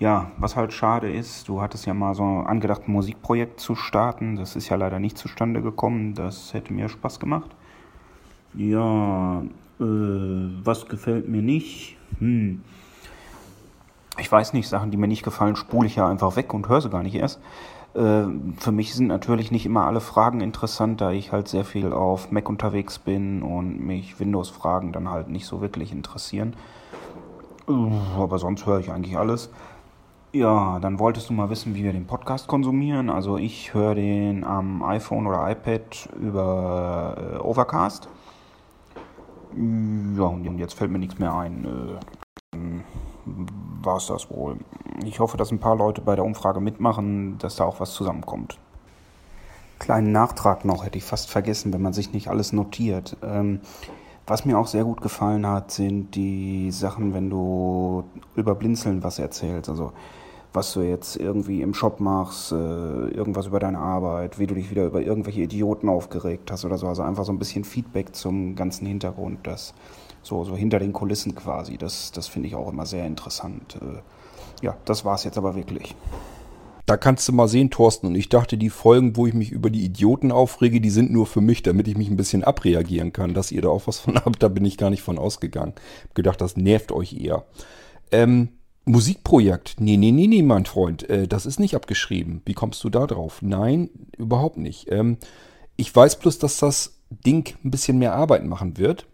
[0.00, 4.36] Ja, was halt schade ist, du hattest ja mal so angedacht, ein Musikprojekt zu starten.
[4.36, 6.14] Das ist ja leider nicht zustande gekommen.
[6.14, 7.50] Das hätte mir Spaß gemacht.
[8.54, 9.42] Ja,
[9.78, 9.84] äh,
[10.64, 11.98] was gefällt mir nicht?
[12.18, 12.62] Hm.
[14.18, 16.80] Ich weiß nicht, Sachen, die mir nicht gefallen, spule ich ja einfach weg und höre
[16.80, 17.38] sie gar nicht erst.
[17.92, 18.24] Äh,
[18.56, 22.30] für mich sind natürlich nicht immer alle Fragen interessant, da ich halt sehr viel auf
[22.30, 26.54] Mac unterwegs bin und mich Windows-Fragen dann halt nicht so wirklich interessieren.
[27.66, 29.50] Aber sonst höre ich eigentlich alles.
[30.32, 33.10] Ja, dann wolltest du mal wissen, wie wir den Podcast konsumieren.
[33.10, 38.08] Also ich höre den am iPhone oder iPad über äh, Overcast.
[39.52, 41.98] Ja, und jetzt fällt mir nichts mehr ein.
[42.54, 42.58] Äh,
[43.82, 44.58] war es das wohl.
[45.04, 48.56] Ich hoffe, dass ein paar Leute bei der Umfrage mitmachen, dass da auch was zusammenkommt.
[49.80, 53.16] Kleinen Nachtrag noch, hätte ich fast vergessen, wenn man sich nicht alles notiert.
[53.24, 53.60] Ähm,
[54.30, 58.04] was mir auch sehr gut gefallen hat, sind die Sachen, wenn du
[58.36, 59.68] über Blinzeln was erzählst.
[59.68, 59.92] Also
[60.52, 64.70] was du jetzt irgendwie im Shop machst, äh, irgendwas über deine Arbeit, wie du dich
[64.70, 66.86] wieder über irgendwelche Idioten aufgeregt hast oder so.
[66.86, 69.74] Also einfach so ein bisschen Feedback zum ganzen Hintergrund, das
[70.22, 71.76] so, so hinter den Kulissen quasi.
[71.76, 73.78] Das, das finde ich auch immer sehr interessant.
[73.82, 75.96] Äh, ja, das war es jetzt aber wirklich.
[76.90, 78.08] Da kannst du mal sehen, Thorsten.
[78.08, 81.24] Und ich dachte, die Folgen, wo ich mich über die Idioten aufrege, die sind nur
[81.24, 83.32] für mich, damit ich mich ein bisschen abreagieren kann.
[83.32, 85.74] Dass ihr da auch was von habt, da bin ich gar nicht von ausgegangen.
[86.02, 87.44] Hab gedacht, das nervt euch eher.
[88.10, 88.48] Ähm,
[88.86, 89.76] Musikprojekt.
[89.78, 91.08] Nee, nee, nee, nee, mein Freund.
[91.08, 92.42] Äh, das ist nicht abgeschrieben.
[92.44, 93.40] Wie kommst du da drauf?
[93.40, 94.90] Nein, überhaupt nicht.
[94.90, 95.18] Ähm,
[95.76, 99.06] ich weiß bloß, dass das Ding ein bisschen mehr Arbeit machen wird.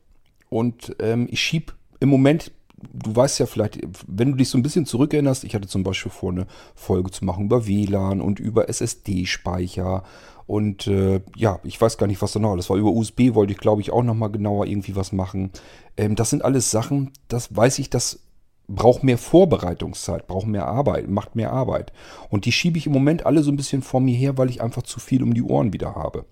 [0.48, 2.52] Und ähm, ich schieb im Moment,
[2.92, 6.12] du weißt ja vielleicht, wenn du dich so ein bisschen zurückerinnerst, ich hatte zum Beispiel
[6.12, 10.02] vor, eine Folge zu machen über WLAN und über SSD-Speicher.
[10.46, 12.56] Und äh, ja, ich weiß gar nicht, was da noch.
[12.56, 15.50] Das war über USB, wollte ich, glaube ich, auch nochmal genauer irgendwie was machen.
[15.96, 18.20] Ähm, das sind alles Sachen, das weiß ich, das
[18.68, 21.92] braucht mehr Vorbereitungszeit, braucht mehr Arbeit, macht mehr Arbeit.
[22.30, 24.60] Und die schiebe ich im Moment alle so ein bisschen vor mir her, weil ich
[24.62, 26.24] einfach zu viel um die Ohren wieder habe.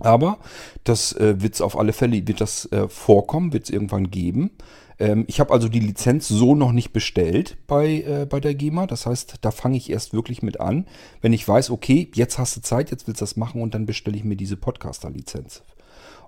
[0.00, 0.38] Aber
[0.84, 4.50] das äh, wird es auf alle Fälle, wird das äh, vorkommen, wird es irgendwann geben.
[4.98, 8.86] Ähm, ich habe also die Lizenz so noch nicht bestellt bei, äh, bei der GEMA.
[8.86, 10.86] Das heißt, da fange ich erst wirklich mit an,
[11.20, 13.86] wenn ich weiß, okay, jetzt hast du Zeit, jetzt willst du das machen und dann
[13.86, 15.62] bestelle ich mir diese Podcaster-Lizenz.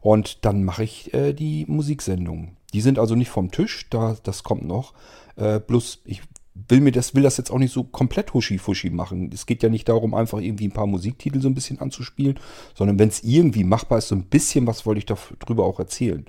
[0.00, 2.56] Und dann mache ich äh, die Musiksendungen.
[2.72, 4.94] Die sind also nicht vom Tisch, da, das kommt noch.
[5.36, 6.22] Äh, bloß ich
[6.68, 9.30] will mir das, will das jetzt auch nicht so komplett huschi-fuschi machen.
[9.32, 12.38] Es geht ja nicht darum, einfach irgendwie ein paar Musiktitel so ein bisschen anzuspielen,
[12.74, 16.26] sondern wenn es irgendwie machbar ist, so ein bisschen was wollte ich darüber auch erzählen.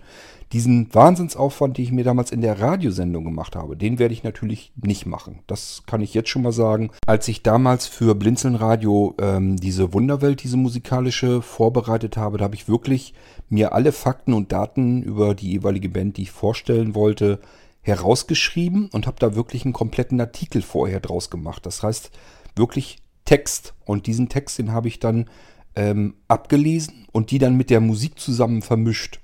[0.53, 4.73] Diesen Wahnsinnsaufwand, den ich mir damals in der Radiosendung gemacht habe, den werde ich natürlich
[4.75, 5.39] nicht machen.
[5.47, 6.91] Das kann ich jetzt schon mal sagen.
[7.05, 12.55] Als ich damals für Blinzeln Radio ähm, diese Wunderwelt, diese musikalische vorbereitet habe, da habe
[12.55, 13.13] ich wirklich
[13.49, 17.39] mir alle Fakten und Daten über die jeweilige Band, die ich vorstellen wollte,
[17.81, 21.65] herausgeschrieben und habe da wirklich einen kompletten Artikel vorher draus gemacht.
[21.65, 22.11] Das heißt
[22.57, 23.73] wirklich Text.
[23.85, 25.29] Und diesen Text, den habe ich dann
[25.75, 29.20] ähm, abgelesen und die dann mit der Musik zusammen vermischt.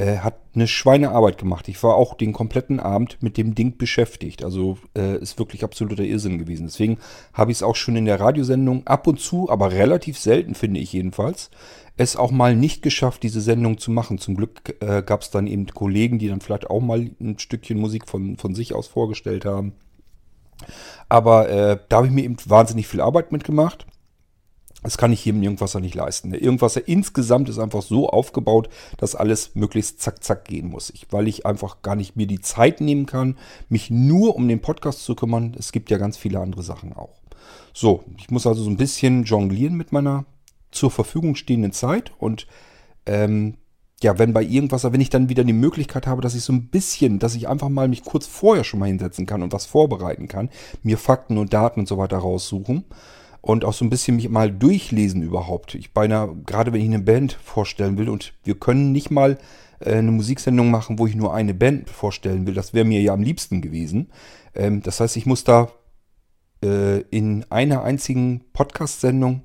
[0.00, 1.68] Äh, hat eine Schweinearbeit gemacht.
[1.68, 4.42] Ich war auch den kompletten Abend mit dem Ding beschäftigt.
[4.42, 6.64] Also äh, ist wirklich absoluter Irrsinn gewesen.
[6.64, 6.96] Deswegen
[7.34, 10.80] habe ich es auch schon in der Radiosendung ab und zu, aber relativ selten finde
[10.80, 11.50] ich jedenfalls,
[11.98, 14.16] es auch mal nicht geschafft, diese Sendung zu machen.
[14.16, 17.78] Zum Glück äh, gab es dann eben Kollegen, die dann vielleicht auch mal ein Stückchen
[17.78, 19.74] Musik von, von sich aus vorgestellt haben.
[21.10, 23.84] Aber äh, da habe ich mir eben wahnsinnig viel Arbeit mitgemacht.
[24.82, 26.30] Das kann ich jedem Irgendwasser nicht leisten.
[26.30, 30.90] Der Irgendwasser insgesamt ist einfach so aufgebaut, dass alles möglichst zack, zack gehen muss.
[30.90, 33.36] Ich, weil ich einfach gar nicht mir die Zeit nehmen kann,
[33.68, 35.54] mich nur um den Podcast zu kümmern.
[35.58, 37.20] Es gibt ja ganz viele andere Sachen auch.
[37.74, 40.24] So, ich muss also so ein bisschen jonglieren mit meiner
[40.70, 42.46] zur Verfügung stehenden Zeit und
[43.06, 43.54] ähm,
[44.02, 46.68] ja, wenn bei irgendwas, wenn ich dann wieder die Möglichkeit habe, dass ich so ein
[46.68, 50.26] bisschen, dass ich einfach mal mich kurz vorher schon mal hinsetzen kann und was vorbereiten
[50.26, 50.48] kann,
[50.82, 52.84] mir Fakten und Daten und so weiter raussuchen
[53.40, 55.74] und auch so ein bisschen mich mal durchlesen überhaupt.
[55.74, 59.38] Ich beinahe, gerade wenn ich eine Band vorstellen will und wir können nicht mal
[59.80, 63.12] äh, eine Musiksendung machen, wo ich nur eine Band vorstellen will, das wäre mir ja
[63.12, 64.10] am liebsten gewesen.
[64.54, 65.70] Ähm, das heißt, ich muss da
[66.62, 69.42] äh, in einer einzigen Podcast-Sendung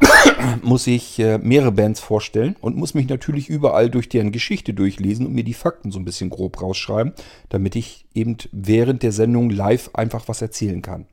[0.62, 5.26] muss ich äh, mehrere Bands vorstellen und muss mich natürlich überall durch deren Geschichte durchlesen
[5.26, 7.12] und mir die Fakten so ein bisschen grob rausschreiben,
[7.48, 11.06] damit ich eben während der Sendung live einfach was erzählen kann.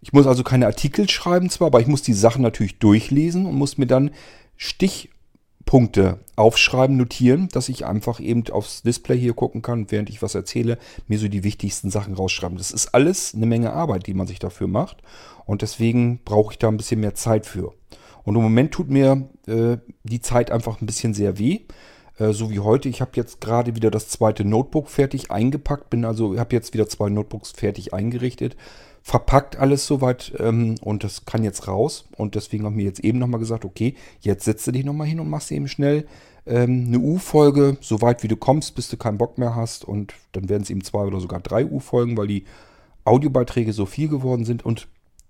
[0.00, 3.54] Ich muss also keine Artikel schreiben zwar, aber ich muss die Sachen natürlich durchlesen und
[3.54, 4.10] muss mir dann
[4.56, 5.10] Stich
[5.66, 10.36] Punkte aufschreiben, notieren, dass ich einfach eben aufs Display hier gucken kann, während ich was
[10.36, 10.78] erzähle,
[11.08, 12.56] mir so die wichtigsten Sachen rausschreiben.
[12.56, 14.98] Das ist alles eine Menge Arbeit, die man sich dafür macht.
[15.44, 17.74] Und deswegen brauche ich da ein bisschen mehr Zeit für.
[18.22, 21.60] Und im Moment tut mir äh, die Zeit einfach ein bisschen sehr weh.
[22.18, 22.88] Äh, so wie heute.
[22.88, 25.90] Ich habe jetzt gerade wieder das zweite Notebook fertig eingepackt.
[25.90, 28.56] Bin also, habe jetzt wieder zwei Notebooks fertig eingerichtet.
[29.08, 32.08] Verpackt alles soweit ähm, und das kann jetzt raus.
[32.16, 35.20] Und deswegen habe ich mir jetzt eben nochmal gesagt, okay, jetzt setze dich nochmal hin
[35.20, 36.08] und machst eben schnell
[36.44, 39.84] ähm, eine U-Folge, so weit wie du kommst, bis du keinen Bock mehr hast.
[39.84, 42.46] Und dann werden es eben zwei oder sogar drei U-Folgen, weil die
[43.04, 44.64] Audiobeiträge so viel geworden sind.
[44.64, 44.88] Und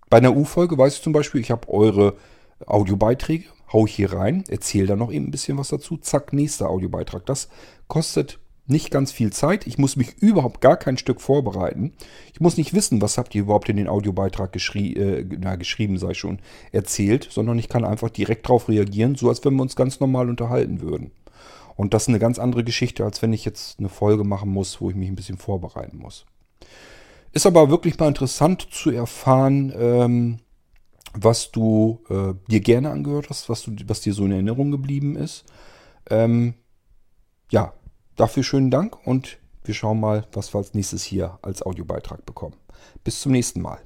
[0.08, 2.16] bei einer U-Folge weiß ich zum Beispiel, ich habe eure
[2.64, 6.70] Audiobeiträge, hau ich hier rein, erzähle da noch eben ein bisschen was dazu, zack, nächster
[6.70, 7.26] Audiobeitrag.
[7.26, 7.50] Das
[7.88, 9.66] kostet nicht ganz viel Zeit.
[9.66, 11.92] Ich muss mich überhaupt gar kein Stück vorbereiten.
[12.32, 15.98] Ich muss nicht wissen, was habt ihr überhaupt in den Audiobeitrag geschrie äh, na, geschrieben,
[15.98, 16.40] sei schon,
[16.72, 20.28] erzählt, sondern ich kann einfach direkt darauf reagieren, so als wenn wir uns ganz normal
[20.28, 21.12] unterhalten würden.
[21.76, 24.80] Und das ist eine ganz andere Geschichte, als wenn ich jetzt eine Folge machen muss,
[24.80, 26.24] wo ich mich ein bisschen vorbereiten muss.
[27.32, 30.38] Ist aber wirklich mal interessant zu erfahren, ähm,
[31.12, 35.16] was du äh, dir gerne angehört hast, was, du, was dir so in Erinnerung geblieben
[35.16, 35.44] ist.
[36.08, 36.54] Ähm,
[37.50, 37.74] ja,
[38.16, 42.56] dafür schönen Dank und wir schauen mal, was wir als nächstes hier als Audiobeitrag bekommen.
[43.04, 43.78] Bis zum nächsten Mal.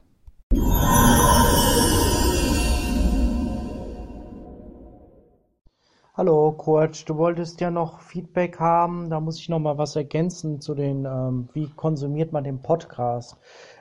[6.14, 9.08] Hallo Kurt, du wolltest ja noch Feedback haben.
[9.08, 13.36] Da muss ich noch mal was ergänzen zu den, ähm, wie konsumiert man den Podcast.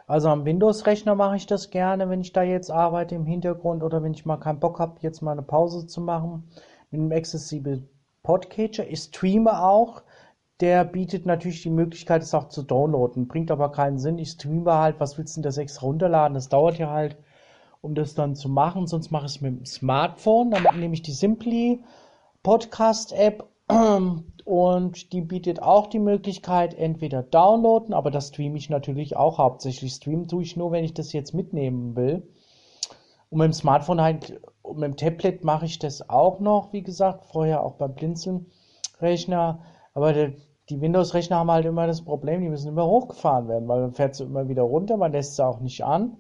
[0.08, 4.02] Also am Windows-Rechner mache ich das gerne, wenn ich da jetzt arbeite im Hintergrund oder
[4.04, 6.50] wenn ich mal keinen Bock habe, jetzt mal eine Pause zu machen.
[6.92, 7.84] Mit einem Accessible
[8.24, 8.88] Podcatcher.
[8.88, 10.04] Ich streame auch.
[10.62, 13.28] Der bietet natürlich die Möglichkeit, es auch zu downloaden.
[13.28, 14.18] Bringt aber keinen Sinn.
[14.18, 16.34] Ich streame halt, was willst du denn das extra runterladen?
[16.34, 17.18] Das dauert ja halt,
[17.82, 18.86] um das dann zu machen.
[18.86, 20.52] Sonst mache ich es mit dem Smartphone.
[20.52, 21.82] Dann nehme ich die Simply
[22.44, 23.48] Podcast App
[24.46, 29.94] und die bietet auch die Möglichkeit, entweder downloaden, aber das streame ich natürlich auch hauptsächlich.
[29.94, 32.28] Streamen tue ich nur, wenn ich das jetzt mitnehmen will.
[33.30, 34.42] Und mit dem Smartphone halt,
[34.74, 39.60] mit dem Tablet mache ich das auch noch, wie gesagt, vorher auch beim Blinzeln-Rechner.
[39.94, 40.14] Aber
[40.70, 44.16] die Windows-Rechner haben halt immer das Problem, die müssen immer hochgefahren werden, weil man fährt
[44.16, 46.18] sie immer wieder runter, man lässt sie auch nicht an.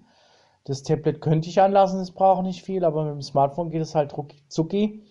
[0.63, 3.95] Das Tablet könnte ich anlassen, es braucht nicht viel, aber mit dem Smartphone geht es
[3.95, 4.13] halt
[4.47, 5.03] zucki.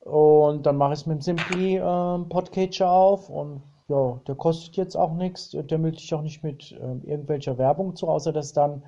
[0.00, 4.76] Und dann mache ich es mit dem Simply ähm, Podcatcher auf und ja, der kostet
[4.76, 5.50] jetzt auch nichts.
[5.50, 8.84] Der meldet sich auch nicht mit ähm, irgendwelcher Werbung zu, außer dass dann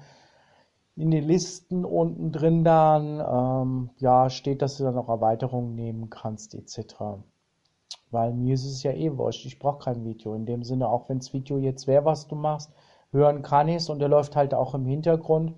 [0.97, 6.11] in den Listen unten drin dann ähm, ja steht, dass du dann auch Erweiterungen nehmen
[6.11, 6.95] kannst etc.
[8.11, 10.35] Weil mir ist es ja eh wurscht, ich brauche kein Video.
[10.35, 12.71] In dem Sinne, auch wenn das Video jetzt wäre, was du machst,
[13.11, 15.55] hören kann ich es und der läuft halt auch im Hintergrund.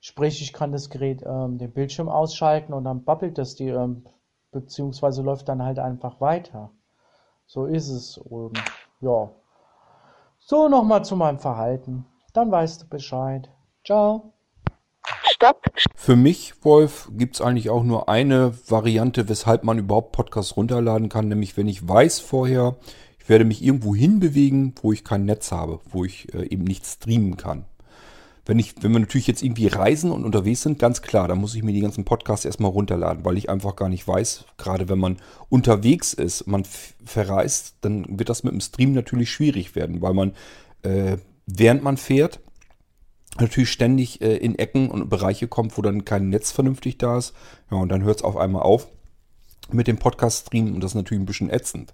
[0.00, 4.04] Sprich, ich kann das Gerät, ähm, den Bildschirm ausschalten und dann babbelt das die ähm,
[4.50, 6.70] beziehungsweise läuft dann halt einfach weiter.
[7.46, 8.18] So ist es.
[8.18, 8.58] Und
[9.00, 9.30] ja.
[10.38, 12.06] So, nochmal zu meinem Verhalten.
[12.32, 13.50] Dann weißt du Bescheid.
[13.84, 14.32] Ciao.
[15.40, 15.70] Stopp.
[15.94, 21.08] Für mich, Wolf, gibt es eigentlich auch nur eine Variante, weshalb man überhaupt Podcasts runterladen
[21.08, 22.74] kann, nämlich wenn ich weiß vorher,
[23.20, 26.84] ich werde mich irgendwo hinbewegen, wo ich kein Netz habe, wo ich äh, eben nicht
[26.84, 27.66] streamen kann.
[28.46, 31.54] Wenn, ich, wenn wir natürlich jetzt irgendwie reisen und unterwegs sind, ganz klar, dann muss
[31.54, 34.98] ich mir die ganzen Podcasts erstmal runterladen, weil ich einfach gar nicht weiß, gerade wenn
[34.98, 35.18] man
[35.50, 40.32] unterwegs ist, man verreist, dann wird das mit dem Stream natürlich schwierig werden, weil man,
[40.82, 42.40] äh, während man fährt,
[43.40, 47.34] natürlich ständig äh, in Ecken und Bereiche kommt, wo dann kein Netz vernünftig da ist.
[47.70, 48.88] Ja, und dann hört es auf einmal auf
[49.70, 51.92] mit dem Podcast-Stream und das ist natürlich ein bisschen ätzend.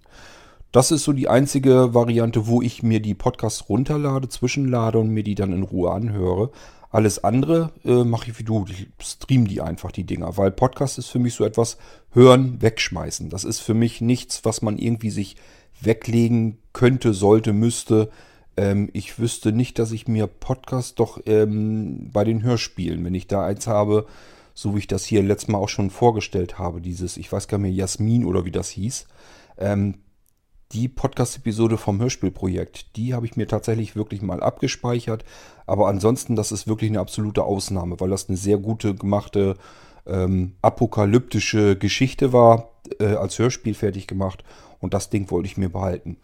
[0.72, 5.22] Das ist so die einzige Variante, wo ich mir die Podcasts runterlade, zwischenlade und mir
[5.22, 6.50] die dann in Ruhe anhöre.
[6.90, 8.64] Alles andere äh, mache ich wie du.
[8.68, 10.36] Ich stream die einfach, die Dinger.
[10.36, 11.76] Weil Podcast ist für mich so etwas
[12.10, 13.30] hören, wegschmeißen.
[13.30, 15.36] Das ist für mich nichts, was man irgendwie sich
[15.80, 18.10] weglegen könnte, sollte, müsste.
[18.56, 23.26] Ähm, ich wüsste nicht, dass ich mir Podcast doch ähm, bei den Hörspielen, wenn ich
[23.26, 24.06] da eins habe,
[24.54, 27.58] so wie ich das hier letztes Mal auch schon vorgestellt habe, dieses, ich weiß gar
[27.58, 29.06] nicht mehr, Jasmin oder wie das hieß,
[29.58, 29.96] ähm,
[30.72, 35.24] die Podcast-Episode vom Hörspielprojekt, die habe ich mir tatsächlich wirklich mal abgespeichert.
[35.66, 39.56] Aber ansonsten, das ist wirklich eine absolute Ausnahme, weil das eine sehr gute gemachte
[40.06, 44.42] ähm, apokalyptische Geschichte war, äh, als Hörspiel fertig gemacht.
[44.80, 46.18] Und das Ding wollte ich mir behalten.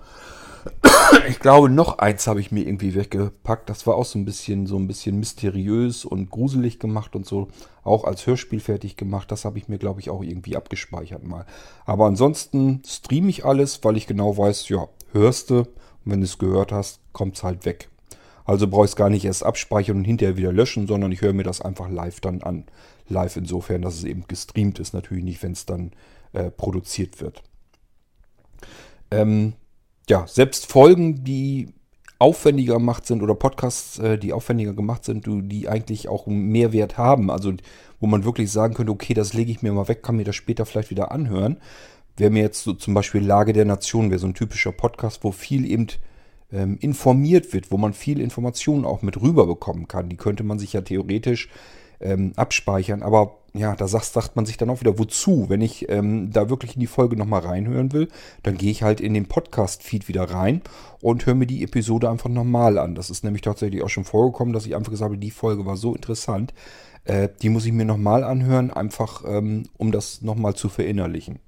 [1.29, 3.69] Ich glaube, noch eins habe ich mir irgendwie weggepackt.
[3.69, 7.49] Das war auch so ein bisschen, so ein bisschen mysteriös und gruselig gemacht und so.
[7.83, 9.31] Auch als Hörspiel fertig gemacht.
[9.31, 11.47] Das habe ich mir, glaube ich, auch irgendwie abgespeichert mal.
[11.85, 15.59] Aber ansonsten streame ich alles, weil ich genau weiß, ja, hörst du.
[15.59, 15.67] Und
[16.05, 17.89] wenn du es gehört hast, kommt es halt weg.
[18.45, 21.33] Also brauche ich es gar nicht erst abspeichern und hinterher wieder löschen, sondern ich höre
[21.33, 22.65] mir das einfach live dann an.
[23.09, 24.95] Live insofern, dass es eben gestreamt ist.
[24.95, 25.93] Natürlich nicht, wenn es dann
[26.33, 27.43] äh, produziert wird.
[29.11, 29.55] Ähm,
[30.11, 31.69] ja, selbst Folgen, die
[32.19, 36.99] aufwendiger gemacht sind oder Podcasts, äh, die aufwendiger gemacht sind, die eigentlich auch einen Mehrwert
[36.99, 37.55] haben, also
[38.01, 40.37] wo man wirklich sagen könnte, okay, das lege ich mir mal weg, kann mir das
[40.37, 41.59] später vielleicht wieder anhören.
[42.17, 45.33] Wäre mir jetzt so zum Beispiel Lage der Nation, wäre so ein typischer Podcast, wo
[45.33, 45.87] viel eben
[46.53, 50.09] ähm, informiert wird, wo man viel Informationen auch mit rüberbekommen kann.
[50.09, 51.49] Die könnte man sich ja theoretisch
[52.01, 53.03] ähm, abspeichern.
[53.03, 55.47] Aber ja, da sagt, man sich dann auch wieder, wozu?
[55.49, 58.09] Wenn ich ähm, da wirklich in die Folge nochmal reinhören will,
[58.43, 60.63] dann gehe ich halt in den Podcast-Feed wieder rein
[61.01, 62.95] und höre mir die Episode einfach nochmal an.
[62.95, 65.77] Das ist nämlich tatsächlich auch schon vorgekommen, dass ich einfach gesagt habe, die Folge war
[65.77, 66.55] so interessant,
[67.05, 71.41] äh, die muss ich mir nochmal anhören, einfach ähm, um das nochmal zu verinnerlichen.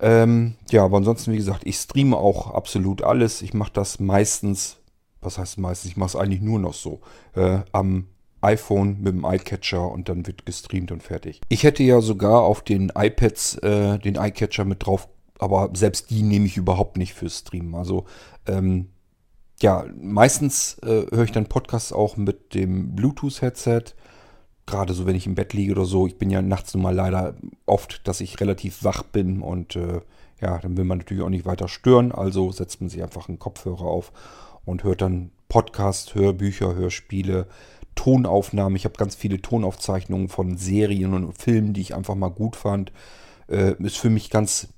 [0.00, 3.42] Ähm, ja, aber ansonsten, wie gesagt, ich streame auch absolut alles.
[3.42, 4.78] Ich mache das meistens,
[5.20, 7.00] was heißt meistens, ich mache es eigentlich nur noch so,
[7.34, 8.06] äh, am
[8.42, 11.40] iPhone mit dem iCatcher und dann wird gestreamt und fertig.
[11.48, 16.22] Ich hätte ja sogar auf den iPads äh, den iCatcher mit drauf, aber selbst die
[16.22, 17.74] nehme ich überhaupt nicht fürs Streamen.
[17.74, 18.04] Also
[18.46, 18.88] ähm,
[19.62, 23.94] ja, meistens äh, höre ich dann Podcasts auch mit dem Bluetooth-Headset.
[24.66, 26.06] Gerade so, wenn ich im Bett liege oder so.
[26.06, 27.34] Ich bin ja nachts nun mal leider
[27.66, 30.00] oft, dass ich relativ wach bin und äh,
[30.40, 32.12] ja, dann will man natürlich auch nicht weiter stören.
[32.12, 34.12] Also setzt man sich einfach einen Kopfhörer auf
[34.64, 37.46] und hört dann Podcasts, Hörbücher, Hörspiele,
[37.94, 38.76] Tonaufnahmen.
[38.76, 42.92] Ich habe ganz viele Tonaufzeichnungen von Serien und Filmen, die ich einfach mal gut fand.
[43.48, 44.68] Äh, ist für mich ganz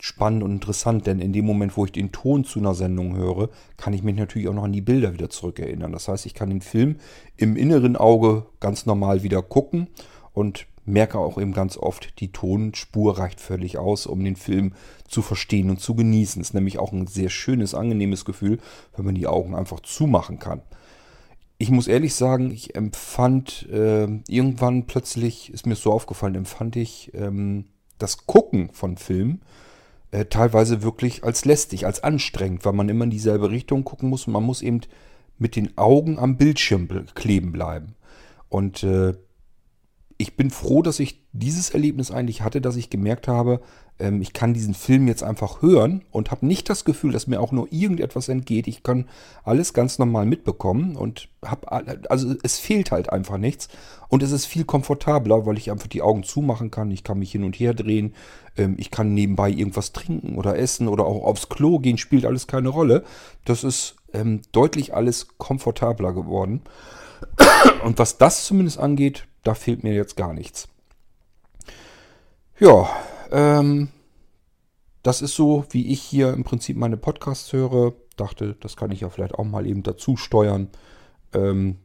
[0.00, 3.50] spannend und interessant, denn in dem Moment, wo ich den Ton zu einer Sendung höre,
[3.76, 5.92] kann ich mich natürlich auch noch an die Bilder wieder zurückerinnern.
[5.92, 6.96] Das heißt, ich kann den Film
[7.36, 9.88] im inneren Auge ganz normal wieder gucken
[10.32, 14.72] und merke auch eben ganz oft, die Tonspur reicht völlig aus, um den Film
[15.06, 16.40] zu verstehen und zu genießen.
[16.40, 18.58] Ist nämlich auch ein sehr schönes, angenehmes Gefühl,
[18.96, 20.62] wenn man die Augen einfach zumachen kann
[21.60, 27.12] ich muss ehrlich sagen, ich empfand äh, irgendwann plötzlich, ist mir so aufgefallen, empfand ich
[27.12, 27.66] ähm,
[27.98, 29.42] das Gucken von Filmen
[30.10, 34.26] äh, teilweise wirklich als lästig, als anstrengend, weil man immer in dieselbe Richtung gucken muss
[34.26, 34.80] und man muss eben
[35.36, 37.94] mit den Augen am Bildschirm kleben bleiben.
[38.48, 39.12] Und äh,
[40.16, 43.60] ich bin froh, dass ich dieses Erlebnis eigentlich hatte, dass ich gemerkt habe,
[44.00, 47.40] ähm, ich kann diesen Film jetzt einfach hören und habe nicht das Gefühl, dass mir
[47.40, 48.66] auch nur irgendetwas entgeht.
[48.66, 49.06] Ich kann
[49.44, 51.70] alles ganz normal mitbekommen und habe,
[52.10, 53.68] also es fehlt halt einfach nichts
[54.08, 56.90] und es ist viel komfortabler, weil ich einfach die Augen zumachen kann.
[56.90, 58.14] Ich kann mich hin und her drehen,
[58.56, 62.46] ähm, ich kann nebenbei irgendwas trinken oder essen oder auch aufs Klo gehen, spielt alles
[62.46, 63.04] keine Rolle.
[63.44, 66.62] Das ist ähm, deutlich alles komfortabler geworden.
[67.84, 70.68] Und was das zumindest angeht, da fehlt mir jetzt gar nichts.
[72.58, 72.90] Ja,
[73.30, 73.88] ähm,
[75.02, 77.94] das ist so, wie ich hier im Prinzip meine Podcasts höre.
[78.16, 80.68] Dachte, das kann ich ja vielleicht auch mal eben dazu steuern.
[81.32, 81.78] Ähm,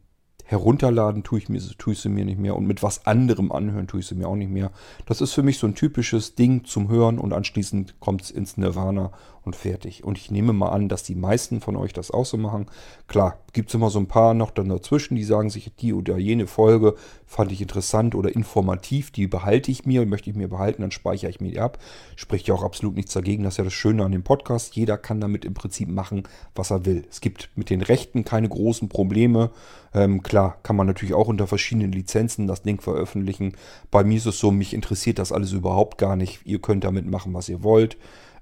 [0.45, 3.87] herunterladen tue ich, mir, tue ich sie mir nicht mehr und mit was anderem anhören
[3.87, 4.71] tue ich sie mir auch nicht mehr.
[5.07, 8.55] Das ist für mich so ein typisches Ding zum Hören und anschließend kommt es ins
[8.55, 9.11] Nirvana
[9.45, 10.03] und fertig.
[10.03, 12.67] Und ich nehme mal an, dass die meisten von euch das auch so machen.
[13.07, 16.17] Klar, gibt es immer so ein paar noch dann dazwischen, die sagen sich, die oder
[16.17, 20.81] jene Folge fand ich interessant oder informativ, die behalte ich mir, möchte ich mir behalten,
[20.81, 21.79] dann speichere ich mir die ab.
[22.15, 24.75] Spricht ja auch absolut nichts dagegen, das ist ja das Schöne an dem Podcast.
[24.75, 26.23] Jeder kann damit im Prinzip machen,
[26.53, 27.05] was er will.
[27.09, 29.51] Es gibt mit den Rechten keine großen Probleme.
[29.93, 33.53] Ähm, klar, kann man natürlich auch unter verschiedenen Lizenzen das Ding veröffentlichen.
[33.91, 36.41] Bei mir ist es so, mich interessiert das alles überhaupt gar nicht.
[36.45, 37.97] Ihr könnt damit machen, was ihr wollt.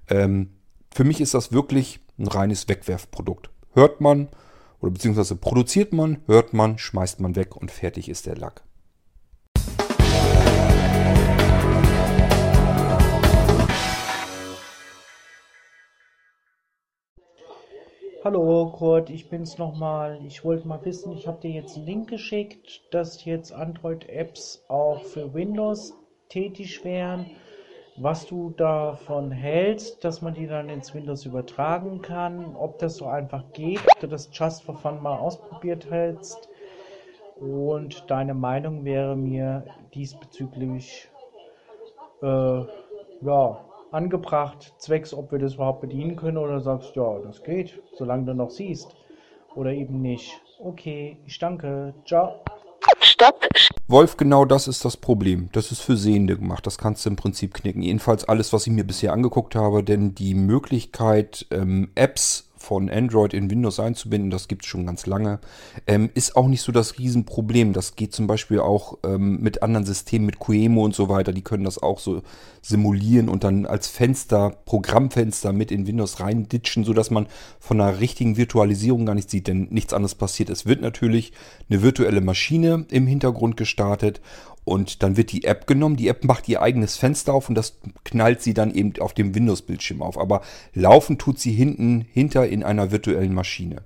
[0.09, 0.49] Ähm,
[0.93, 3.49] für mich ist das wirklich ein reines Wegwerfprodukt.
[3.73, 4.29] Hört man
[4.79, 8.61] oder beziehungsweise produziert man, hört man, schmeißt man weg und fertig ist der Lack.
[18.23, 20.21] Hallo Kurt, ich bin's nochmal.
[20.25, 25.03] Ich wollte mal wissen, ich habe dir jetzt einen Link geschickt, dass jetzt Android-Apps auch
[25.03, 25.93] für Windows
[26.29, 27.25] tätig wären
[27.95, 33.05] was du davon hältst, dass man die dann ins Windows übertragen kann, ob das so
[33.07, 36.49] einfach geht, ob du das Just for Fun mal ausprobiert hältst
[37.35, 41.09] und deine Meinung wäre mir diesbezüglich
[42.21, 42.61] äh,
[43.21, 48.25] ja, angebracht, zwecks, ob wir das überhaupt bedienen können oder sagst, ja, das geht, solange
[48.25, 48.95] du noch siehst
[49.55, 50.45] oder eben nicht.
[50.57, 51.93] Okay, ich danke.
[52.05, 52.43] Ciao.
[53.23, 53.47] Stopp.
[53.87, 55.47] Wolf, genau das ist das Problem.
[55.53, 56.67] Das ist für Sehende gemacht.
[56.67, 57.81] Das kannst du im Prinzip knicken.
[57.81, 63.33] Jedenfalls alles, was ich mir bisher angeguckt habe, denn die Möglichkeit, ähm, Apps von Android
[63.33, 65.39] in Windows einzubinden, das gibt es schon ganz lange,
[65.85, 67.73] ähm, ist auch nicht so das Riesenproblem.
[67.73, 71.41] Das geht zum Beispiel auch ähm, mit anderen Systemen, mit Quemo und so weiter, die
[71.41, 72.21] können das auch so
[72.61, 77.27] simulieren und dann als Fenster, Programmfenster mit in Windows reinditschen, sodass man
[77.59, 80.49] von einer richtigen Virtualisierung gar nichts sieht, denn nichts anderes passiert.
[80.49, 81.33] Es wird natürlich
[81.69, 84.21] eine virtuelle Maschine im Hintergrund gestartet
[84.65, 87.77] Und dann wird die App genommen, die App macht ihr eigenes Fenster auf und das
[88.05, 90.17] knallt sie dann eben auf dem Windows-Bildschirm auf.
[90.17, 90.41] Aber
[90.73, 93.83] laufen tut sie hinten hinter in einer virtuellen Maschine.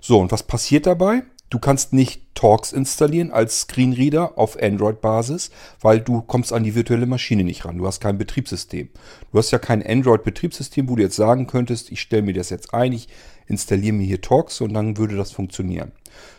[0.00, 1.22] So, und was passiert dabei?
[1.52, 5.50] Du kannst nicht Talks installieren als Screenreader auf Android-Basis,
[5.82, 7.76] weil du kommst an die virtuelle Maschine nicht ran.
[7.76, 8.88] Du hast kein Betriebssystem.
[9.30, 12.72] Du hast ja kein Android-Betriebssystem, wo du jetzt sagen könntest, ich stelle mir das jetzt
[12.72, 13.08] ein, ich
[13.48, 15.92] installiere mir hier Talks und dann würde das funktionieren.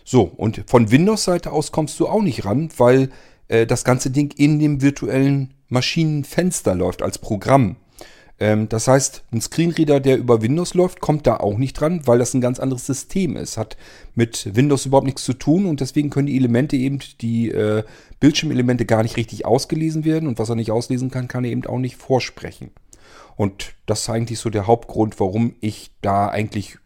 [0.03, 3.11] So, und von Windows-Seite aus kommst du auch nicht ran, weil
[3.53, 7.75] äh, das ganze Ding in dem virtuellen Maschinenfenster läuft als Programm.
[8.39, 12.17] Ähm, das heißt, ein Screenreader, der über Windows läuft, kommt da auch nicht dran, weil
[12.17, 13.57] das ein ganz anderes System ist.
[13.57, 13.77] Hat
[14.15, 17.83] mit Windows überhaupt nichts zu tun und deswegen können die Elemente eben, die äh,
[18.19, 21.65] Bildschirmelemente gar nicht richtig ausgelesen werden und was er nicht auslesen kann, kann er eben
[21.67, 22.71] auch nicht vorsprechen.
[23.35, 26.77] Und das ist eigentlich so der Hauptgrund, warum ich da eigentlich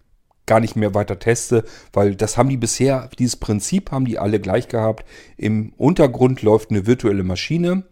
[0.47, 4.39] gar nicht mehr weiter teste, weil das haben die bisher, dieses Prinzip haben die alle
[4.39, 5.05] gleich gehabt.
[5.37, 7.83] Im Untergrund läuft eine virtuelle Maschine,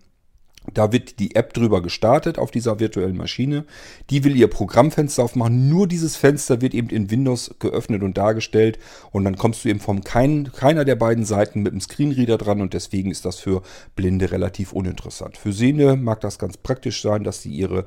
[0.74, 3.66] da wird die App drüber gestartet auf dieser virtuellen Maschine.
[4.10, 5.70] Die will ihr Programmfenster aufmachen.
[5.70, 8.80] Nur dieses Fenster wird eben in Windows geöffnet und dargestellt.
[9.12, 12.62] Und dann kommst du eben von kein, keiner der beiden Seiten mit dem Screenreader dran.
[12.62, 13.62] Und deswegen ist das für
[13.95, 15.38] Blinde relativ uninteressant.
[15.38, 17.86] Für Sehende mag das ganz praktisch sein, dass sie ihre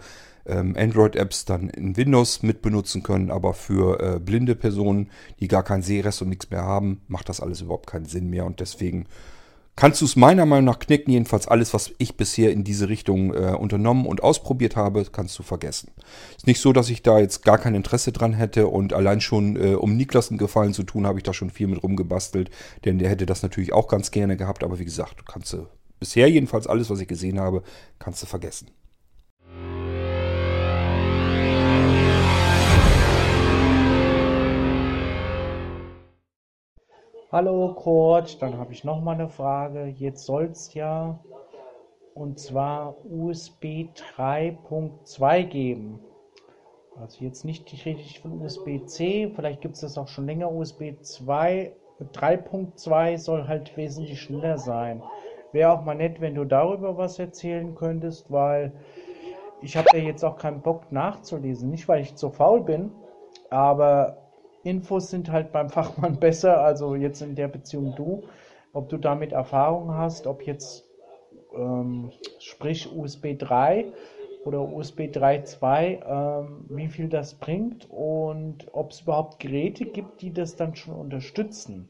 [0.52, 3.30] Android-Apps dann in Windows mit benutzen können.
[3.30, 7.40] Aber für äh, blinde Personen, die gar keinen Sehrest und nichts mehr haben, macht das
[7.40, 8.44] alles überhaupt keinen Sinn mehr.
[8.44, 9.06] Und deswegen
[9.78, 11.12] kannst du es meiner Meinung nach knicken.
[11.12, 15.44] Jedenfalls alles, was ich bisher in diese Richtung äh, unternommen und ausprobiert habe, kannst du
[15.44, 15.92] vergessen.
[16.36, 19.56] Ist nicht so, dass ich da jetzt gar kein Interesse dran hätte und allein schon,
[19.56, 22.50] äh, um Niklas einen Gefallen zu tun, habe ich da schon viel mit rumgebastelt,
[22.84, 24.64] denn der hätte das natürlich auch ganz gerne gehabt.
[24.64, 25.68] Aber wie gesagt, kannst du
[26.00, 27.62] bisher jedenfalls alles, was ich gesehen habe,
[28.00, 28.70] kannst du vergessen.
[37.30, 39.84] Hallo Kurt, dann habe ich noch mal eine Frage.
[39.84, 41.20] Jetzt soll es ja
[42.14, 46.00] und zwar USB 3.2 geben.
[46.98, 50.50] Also jetzt nicht richtig von USB-C, vielleicht gibt es das auch schon länger.
[50.50, 51.76] USB 2,
[52.14, 55.02] 3.2 soll halt wesentlich schneller sein.
[55.52, 58.72] Wäre auch mal nett, wenn du darüber was erzählen könntest, weil
[59.60, 61.68] ich habe ja jetzt auch keinen Bock nachzulesen.
[61.68, 62.90] Nicht, weil ich zu faul bin,
[63.50, 64.27] aber
[64.68, 68.24] Infos sind halt beim Fachmann besser, also jetzt in der Beziehung du.
[68.72, 70.84] Ob du damit Erfahrung hast, ob jetzt
[71.56, 73.86] ähm, sprich USB 3
[74.44, 80.32] oder USB 3.2, ähm, wie viel das bringt und ob es überhaupt Geräte gibt, die
[80.32, 81.88] das dann schon unterstützen.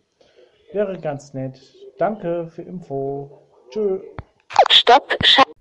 [0.72, 1.60] Wäre ganz nett.
[1.98, 3.42] Danke für Info.
[3.70, 4.00] Tschö.
[4.70, 5.16] Stopp.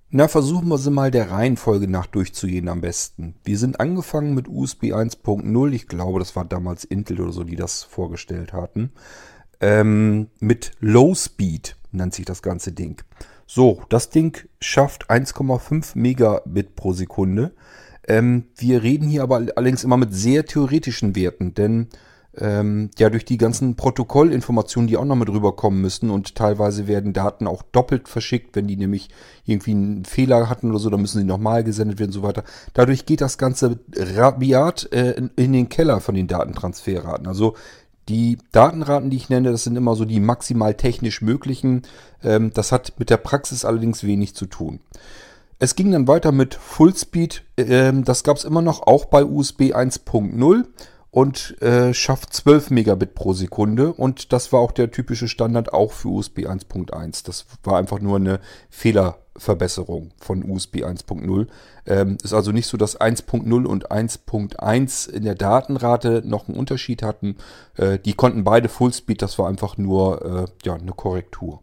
[0.09, 3.35] Na, versuchen wir sie mal der Reihenfolge nach durchzugehen am besten.
[3.43, 5.71] Wir sind angefangen mit USB 1.0.
[5.73, 8.91] Ich glaube, das war damals Intel oder so, die das vorgestellt hatten.
[9.59, 13.01] Ähm, mit Low Speed nennt sich das ganze Ding.
[13.45, 17.51] So, das Ding schafft 1,5 Megabit pro Sekunde.
[18.07, 21.87] Ähm, wir reden hier aber allerdings immer mit sehr theoretischen Werten, denn
[22.39, 27.13] ähm, ja durch die ganzen Protokollinformationen, die auch noch mit rüberkommen müssen und teilweise werden
[27.13, 29.09] Daten auch doppelt verschickt, wenn die nämlich
[29.45, 32.43] irgendwie einen Fehler hatten oder so, dann müssen sie nochmal gesendet werden und so weiter.
[32.73, 37.27] Dadurch geht das Ganze rabiat äh, in, in den Keller von den Datentransferraten.
[37.27, 37.55] Also
[38.09, 41.81] die Datenraten, die ich nenne, das sind immer so die maximal technisch möglichen.
[42.23, 44.79] Ähm, das hat mit der Praxis allerdings wenig zu tun.
[45.59, 47.43] Es ging dann weiter mit Fullspeed.
[47.57, 50.65] Ähm, das gab es immer noch auch bei USB 1.0
[51.11, 55.91] und äh, schafft 12 Megabit pro Sekunde und das war auch der typische Standard auch
[55.91, 57.25] für USB 1.1.
[57.25, 58.39] Das war einfach nur eine
[58.69, 61.47] Fehlerverbesserung von USB 1.0.
[61.85, 67.01] Ähm, ist also nicht so, dass 1.0 und 1.1 in der Datenrate noch einen Unterschied
[67.03, 67.37] hatten.
[67.77, 71.61] Äh, die konnten beide Fullspeed, das war einfach nur äh, ja, eine Korrektur.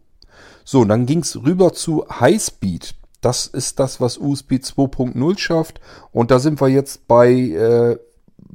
[0.64, 2.94] So, und dann ging es rüber zu Highspeed.
[3.20, 5.80] Das ist das, was USB 2.0 schafft.
[6.12, 7.98] Und da sind wir jetzt bei äh,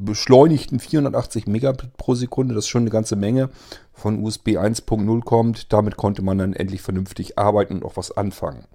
[0.06, 2.56] beschleunigten 480 Megabit pro Sekunde.
[2.56, 3.50] Das ist schon eine ganze Menge.
[3.94, 5.74] Von USB 1.0 kommt.
[5.74, 8.66] Damit konnte man dann endlich vernünftig arbeiten und auch was anfangen.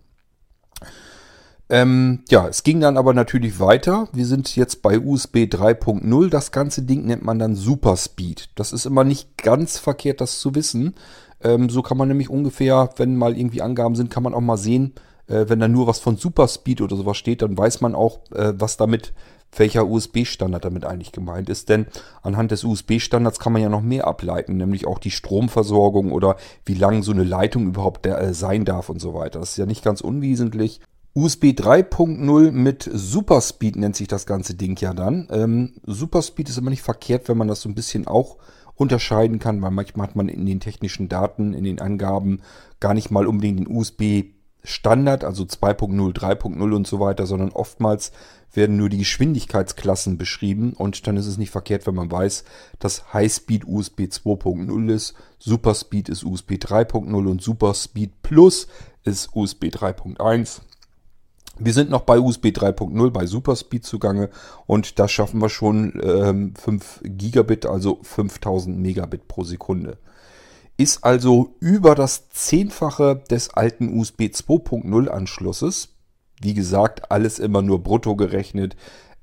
[1.70, 4.08] Ähm, ja, es ging dann aber natürlich weiter.
[4.12, 6.28] Wir sind jetzt bei USB 3.0.
[6.28, 8.50] Das ganze Ding nennt man dann Super Speed.
[8.54, 10.94] Das ist immer nicht ganz verkehrt, das zu wissen.
[11.42, 14.58] Ähm, so kann man nämlich ungefähr, wenn mal irgendwie Angaben sind, kann man auch mal
[14.58, 14.92] sehen,
[15.26, 18.20] äh, wenn da nur was von Super Speed oder sowas steht, dann weiß man auch,
[18.32, 19.12] äh, was damit
[19.58, 21.68] welcher USB-Standard damit eigentlich gemeint ist.
[21.68, 21.86] Denn
[22.22, 26.74] anhand des USB-Standards kann man ja noch mehr ableiten, nämlich auch die Stromversorgung oder wie
[26.74, 29.40] lang so eine Leitung überhaupt der, äh, sein darf und so weiter.
[29.40, 30.80] Das ist ja nicht ganz unwesentlich.
[31.16, 35.28] USB 3.0 mit Superspeed nennt sich das ganze Ding ja dann.
[35.30, 38.36] Ähm, Superspeed ist immer nicht verkehrt, wenn man das so ein bisschen auch
[38.74, 42.40] unterscheiden kann, weil manchmal hat man in den technischen Daten, in den Angaben
[42.80, 44.33] gar nicht mal unbedingt den USB
[44.64, 48.12] Standard, also 2.0, 3.0 und so weiter, sondern oftmals
[48.52, 52.44] werden nur die Geschwindigkeitsklassen beschrieben und dann ist es nicht verkehrt, wenn man weiß,
[52.78, 58.66] dass Highspeed USB 2.0 ist, Superspeed ist USB 3.0 und Superspeed Plus
[59.04, 60.60] ist USB 3.1.
[61.58, 64.30] Wir sind noch bei USB 3.0 bei Superspeed zugange
[64.66, 69.98] und da schaffen wir schon ähm, 5 Gigabit, also 5000 Megabit pro Sekunde.
[70.76, 75.90] Ist also über das Zehnfache des alten USB 2.0 Anschlusses.
[76.40, 78.74] Wie gesagt, alles immer nur brutto gerechnet.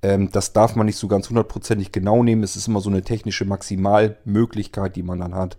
[0.01, 2.43] Ähm, das darf man nicht so ganz hundertprozentig genau nehmen.
[2.43, 5.57] Es ist immer so eine technische Maximalmöglichkeit, die man dann hat.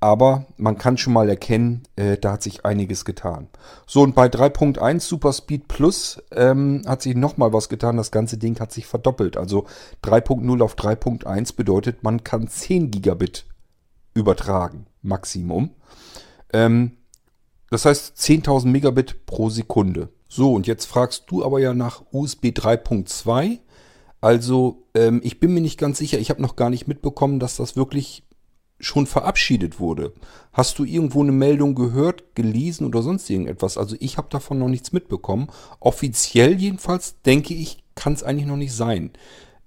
[0.00, 3.48] Aber man kann schon mal erkennen, äh, da hat sich einiges getan.
[3.86, 7.96] So, und bei 3.1 Superspeed Plus ähm, hat sich nochmal was getan.
[7.96, 9.36] Das ganze Ding hat sich verdoppelt.
[9.36, 9.66] Also
[10.04, 13.46] 3.0 auf 3.1 bedeutet, man kann 10 Gigabit
[14.12, 15.70] übertragen, Maximum.
[16.52, 16.92] Ähm,
[17.70, 20.08] das heißt 10.000 Megabit pro Sekunde.
[20.28, 23.58] So, und jetzt fragst du aber ja nach USB 3.2.
[24.20, 26.18] Also, ähm, ich bin mir nicht ganz sicher.
[26.18, 28.24] Ich habe noch gar nicht mitbekommen, dass das wirklich
[28.78, 30.12] schon verabschiedet wurde.
[30.52, 33.78] Hast du irgendwo eine Meldung gehört, gelesen oder sonst irgendetwas?
[33.78, 35.48] Also ich habe davon noch nichts mitbekommen.
[35.80, 39.12] Offiziell jedenfalls, denke ich, kann es eigentlich noch nicht sein.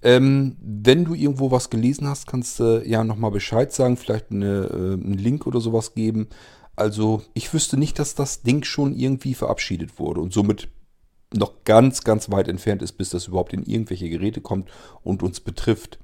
[0.02, 4.66] Ähm, wenn du irgendwo was gelesen hast, kannst du ja nochmal Bescheid sagen, vielleicht eine,
[4.66, 6.28] äh, einen Link oder sowas geben.
[6.76, 10.70] Also ich wüsste nicht, dass das Ding schon irgendwie verabschiedet wurde und somit
[11.34, 14.70] noch ganz, ganz weit entfernt ist, bis das überhaupt in irgendwelche Geräte kommt
[15.04, 16.00] und uns betrifft.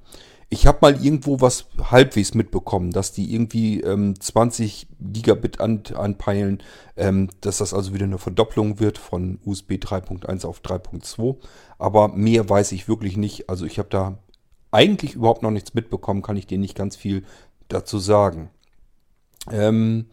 [0.48, 6.62] Ich habe mal irgendwo was halbwegs mitbekommen, dass die irgendwie ähm, 20 Gigabit an, anpeilen,
[6.96, 11.36] ähm, dass das also wieder eine Verdopplung wird von USB 3.1 auf 3.2.
[11.78, 13.50] Aber mehr weiß ich wirklich nicht.
[13.50, 14.18] Also ich habe da
[14.70, 17.24] eigentlich überhaupt noch nichts mitbekommen, kann ich dir nicht ganz viel
[17.68, 18.50] dazu sagen.
[19.50, 20.06] Ähm,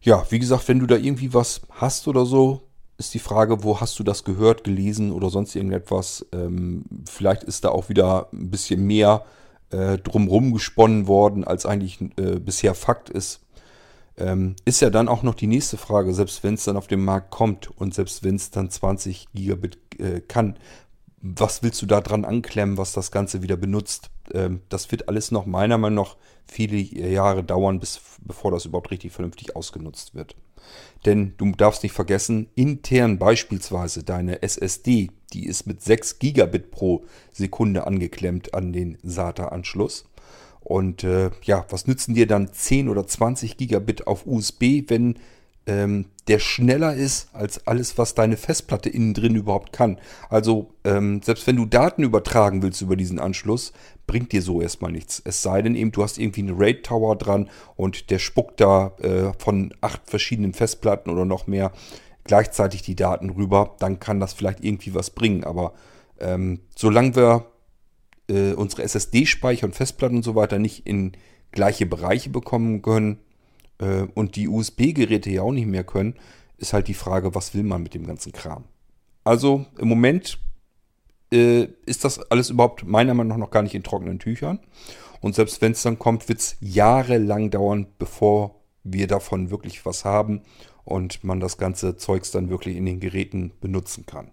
[0.00, 2.62] ja, wie gesagt, wenn du da irgendwie was hast oder so,
[2.98, 6.26] ist die Frage, wo hast du das gehört, gelesen oder sonst irgendetwas.
[6.32, 9.24] Ähm, vielleicht ist da auch wieder ein bisschen mehr
[9.72, 13.40] äh, drumrum gesponnen worden, als eigentlich äh, bisher Fakt ist.
[14.16, 17.02] Ähm, ist ja dann auch noch die nächste Frage, selbst wenn es dann auf den
[17.02, 20.58] Markt kommt und selbst wenn es dann 20 Gigabit äh, kann,
[21.22, 24.10] was willst du da dran anklemmen, was das Ganze wieder benutzt?
[24.34, 26.16] Ähm, das wird alles noch meiner Meinung nach
[26.46, 30.36] viele Jahre dauern, bis, bevor das überhaupt richtig vernünftig ausgenutzt wird.
[31.04, 37.04] Denn du darfst nicht vergessen, intern beispielsweise deine SSD, die ist mit 6 Gigabit pro
[37.32, 40.04] Sekunde angeklemmt an den SATA-Anschluss.
[40.60, 45.18] Und äh, ja, was nützen dir dann 10 oder 20 Gigabit auf USB, wenn
[45.66, 49.98] ähm, der schneller ist als alles, was deine Festplatte innen drin überhaupt kann.
[50.28, 53.72] Also ähm, selbst wenn du Daten übertragen willst über diesen Anschluss,
[54.06, 55.20] bringt dir so erstmal nichts.
[55.24, 58.92] Es sei denn eben, du hast irgendwie einen RAID Tower dran und der spuckt da
[59.00, 61.72] äh, von acht verschiedenen Festplatten oder noch mehr
[62.24, 65.44] gleichzeitig die Daten rüber, dann kann das vielleicht irgendwie was bringen.
[65.44, 65.72] Aber
[66.20, 67.46] ähm, solange wir
[68.28, 71.12] äh, unsere SSD-Speicher und Festplatten und so weiter nicht in
[71.50, 73.18] gleiche Bereiche bekommen können,
[73.82, 76.14] äh, und die USB-Geräte ja auch nicht mehr können,
[76.56, 78.64] ist halt die Frage, was will man mit dem ganzen Kram?
[79.24, 80.38] Also im Moment
[81.32, 84.60] äh, ist das alles überhaupt meiner Meinung nach noch gar nicht in trockenen Tüchern.
[85.20, 90.04] Und selbst wenn es dann kommt, wird es jahrelang dauern, bevor wir davon wirklich was
[90.04, 90.42] haben
[90.84, 94.30] und man das ganze Zeugs dann wirklich in den Geräten benutzen kann.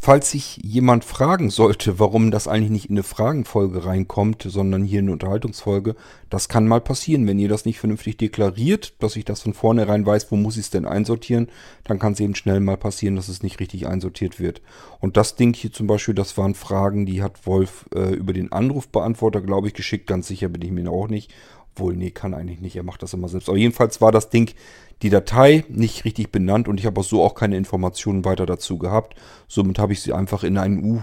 [0.00, 5.00] Falls sich jemand fragen sollte, warum das eigentlich nicht in eine Fragenfolge reinkommt, sondern hier
[5.00, 5.96] in eine Unterhaltungsfolge,
[6.30, 7.26] das kann mal passieren.
[7.26, 10.64] Wenn ihr das nicht vernünftig deklariert, dass ich das von vornherein weiß, wo muss ich
[10.64, 11.48] es denn einsortieren,
[11.84, 14.62] dann kann es eben schnell mal passieren, dass es nicht richtig einsortiert wird.
[15.00, 18.52] Und das Ding hier zum Beispiel, das waren Fragen, die hat Wolf äh, über den
[18.52, 20.06] Anrufbeantworter, glaube ich, geschickt.
[20.06, 21.32] Ganz sicher bin ich mir auch nicht.
[21.76, 22.74] Obwohl, nee, kann eigentlich nicht.
[22.74, 23.50] Er macht das immer selbst.
[23.50, 24.54] Aber jedenfalls war das Ding
[25.02, 28.78] die Datei nicht richtig benannt und ich habe auch so auch keine Informationen weiter dazu
[28.78, 29.14] gehabt.
[29.46, 31.00] Somit habe ich sie einfach in einen U,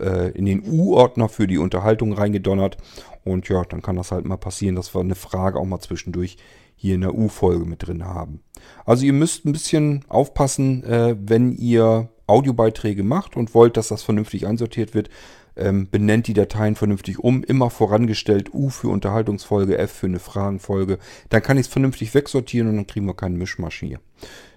[0.00, 2.76] äh, in den U-Ordner für die Unterhaltung reingedonnert.
[3.24, 6.36] Und ja, dann kann das halt mal passieren, dass wir eine Frage auch mal zwischendurch
[6.76, 8.42] hier in der U-Folge mit drin haben.
[8.84, 14.04] Also ihr müsst ein bisschen aufpassen, äh, wenn ihr Audiobeiträge macht und wollt, dass das
[14.04, 15.10] vernünftig einsortiert wird,
[15.56, 20.98] ähm, benennt die Dateien vernünftig um, immer vorangestellt U für Unterhaltungsfolge, F für eine Fragenfolge.
[21.28, 24.00] Dann kann ich es vernünftig wegsortieren und dann kriegen wir keinen Mischmasch hier.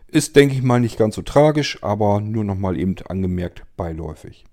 [0.08, 4.46] Ist, denke ich mal, nicht ganz so tragisch, aber nur nochmal eben angemerkt beiläufig.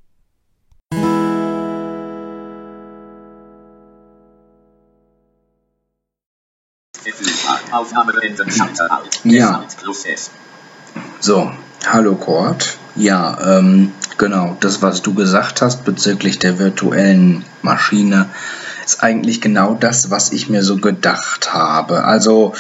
[9.25, 9.65] Ja.
[11.21, 11.51] So,
[11.87, 12.79] hallo Kurt.
[12.97, 18.27] Ja, ähm, genau, das, was du gesagt hast bezüglich der virtuellen Maschine,
[18.85, 22.05] ist eigentlich genau das, was ich mir so gedacht habe.
[22.05, 22.55] Also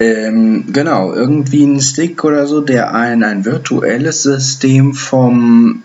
[0.00, 5.82] ähm, genau, irgendwie ein Stick oder so, der ein, ein virtuelles System vom,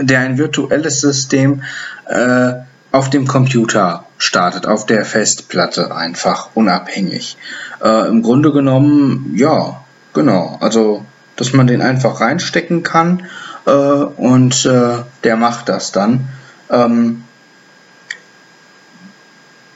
[0.00, 1.62] der ein virtuelles System
[2.06, 2.52] äh,
[2.90, 7.36] auf dem Computer startet, auf der Festplatte einfach unabhängig.
[7.82, 9.80] Äh, Im Grunde genommen, ja,
[10.12, 10.58] genau.
[10.60, 11.04] Also,
[11.36, 13.24] dass man den einfach reinstecken kann
[13.66, 16.28] äh, und äh, der macht das dann.
[16.70, 17.24] Ähm,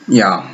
[0.07, 0.45] ja,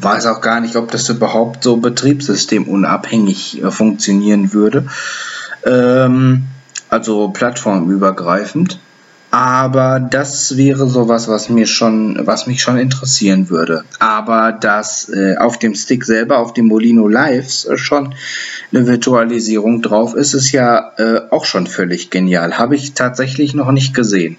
[0.00, 4.86] weiß auch gar nicht, ob das überhaupt so betriebssystemunabhängig äh, funktionieren würde.
[5.64, 6.44] Ähm,
[6.88, 8.78] also plattformübergreifend.
[9.30, 13.82] Aber das wäre sowas, was mir schon, was mich schon interessieren würde.
[13.98, 18.14] Aber dass äh, auf dem Stick selber, auf dem Molino Lives äh, schon
[18.74, 22.58] eine Virtualisierung drauf ist, ist ja äh, auch schon völlig genial.
[22.58, 24.36] Habe ich tatsächlich noch nicht gesehen.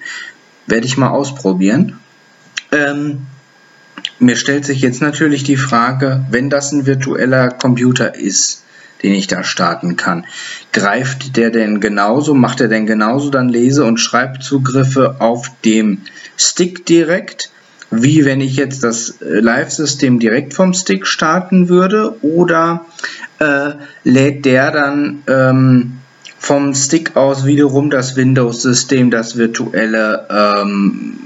[0.68, 2.00] Werde ich mal ausprobieren.
[2.72, 3.28] Ähm,
[4.20, 8.64] mir stellt sich jetzt natürlich die Frage, wenn das ein virtueller Computer ist,
[9.04, 10.26] den ich da starten kann.
[10.74, 16.02] Greift der denn genauso, macht er denn genauso dann Lese- und Schreibzugriffe auf dem
[16.38, 17.52] Stick direkt,
[17.92, 22.18] wie wenn ich jetzt das äh, Live-System direkt vom Stick starten würde?
[22.24, 22.86] Oder
[23.40, 23.72] äh,
[24.04, 25.98] lädt der dann ähm,
[26.38, 31.18] vom Stick aus wiederum das Windows-System, das virtuelle, ähm,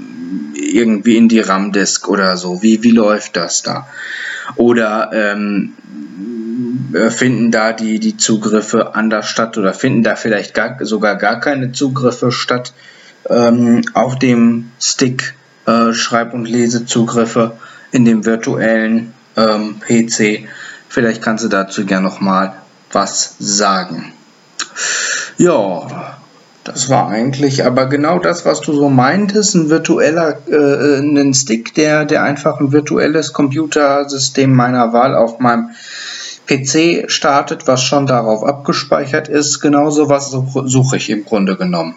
[0.54, 2.62] irgendwie in die RAM-Disk oder so?
[2.62, 3.86] Wie, wie läuft das da?
[4.56, 5.74] Oder ähm,
[6.92, 11.40] äh, finden da die, die Zugriffe anders statt oder finden da vielleicht gar, sogar gar
[11.40, 12.72] keine Zugriffe statt
[13.28, 15.34] ähm, auf dem Stick
[15.66, 17.52] äh, Schreib- und Lesezugriffe
[17.92, 20.48] in dem virtuellen ähm, PC.
[20.90, 22.52] Vielleicht kannst du dazu gerne noch mal
[22.90, 24.12] was sagen.
[25.38, 26.18] Ja,
[26.64, 31.74] das war eigentlich aber genau das, was du so meintest, ein virtueller, äh, ein Stick,
[31.74, 35.70] der, der einfach ein virtuelles Computersystem meiner Wahl auf meinem
[36.48, 39.60] PC startet, was schon darauf abgespeichert ist.
[39.60, 41.94] Genauso was suche ich im Grunde genommen.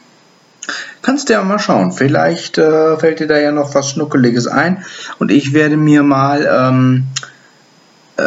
[1.02, 1.92] Kannst du ja mal schauen.
[1.92, 4.86] Vielleicht äh, fällt dir da ja noch was Schnuckeliges ein.
[5.18, 7.08] Und ich werde mir mal, ähm,
[8.18, 8.24] äh,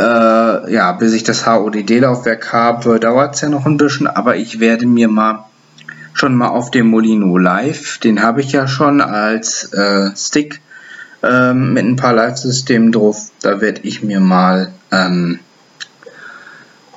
[0.68, 4.86] ja, bis ich das HODD-Laufwerk habe, dauert es ja noch ein bisschen, aber ich werde
[4.86, 5.44] mir mal
[6.14, 10.60] schon mal auf dem Molino Live, den habe ich ja schon als äh, Stick
[11.22, 13.30] ähm, mit ein paar Live-Systemen drauf.
[13.42, 15.40] Da werde ich mir mal ähm,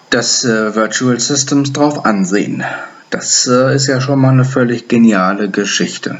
[0.09, 2.63] das äh, Virtual Systems drauf ansehen.
[3.09, 6.19] Das äh, ist ja schon mal eine völlig geniale Geschichte.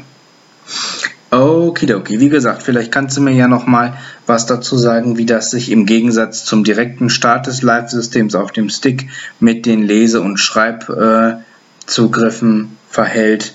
[1.30, 5.52] Okidoki, wie gesagt, vielleicht kannst du mir ja noch mal was dazu sagen, wie das
[5.52, 9.08] sich im Gegensatz zum direkten Start des Live-Systems auf dem Stick
[9.38, 13.54] mit den Lese- und Schreibzugriffen verhält.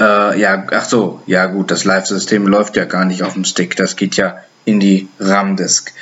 [0.00, 3.76] Äh, ja, ach so, ja gut, das Live-System läuft ja gar nicht auf dem Stick,
[3.76, 5.92] das geht ja in die RAM-Disk.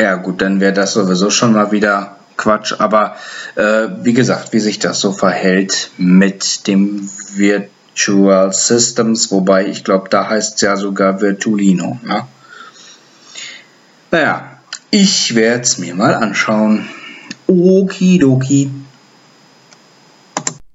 [0.00, 3.16] Ja gut, dann wäre das sowieso schon mal wieder Quatsch, aber
[3.56, 10.08] äh, wie gesagt, wie sich das so verhält mit dem Virtual Systems, wobei ich glaube,
[10.08, 11.98] da heißt es ja sogar Virtualino.
[12.04, 12.26] Ne?
[14.10, 14.58] Naja,
[14.90, 16.88] ich werde es mir mal anschauen.
[17.46, 18.70] Okidoki.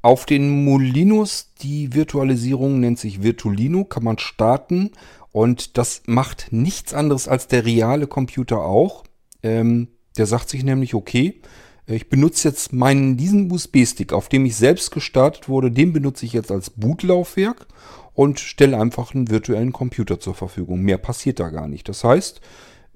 [0.01, 4.91] Auf den Molinos, die Virtualisierung nennt sich Virtualino, kann man starten
[5.31, 9.03] und das macht nichts anderes als der reale Computer auch.
[9.41, 9.87] Ähm,
[10.17, 11.41] der sagt sich nämlich, okay,
[11.87, 16.33] ich benutze jetzt meinen, diesen USB-Stick, auf dem ich selbst gestartet wurde, den benutze ich
[16.33, 17.67] jetzt als Bootlaufwerk
[18.13, 20.81] und stelle einfach einen virtuellen Computer zur Verfügung.
[20.81, 21.87] Mehr passiert da gar nicht.
[21.87, 22.41] Das heißt,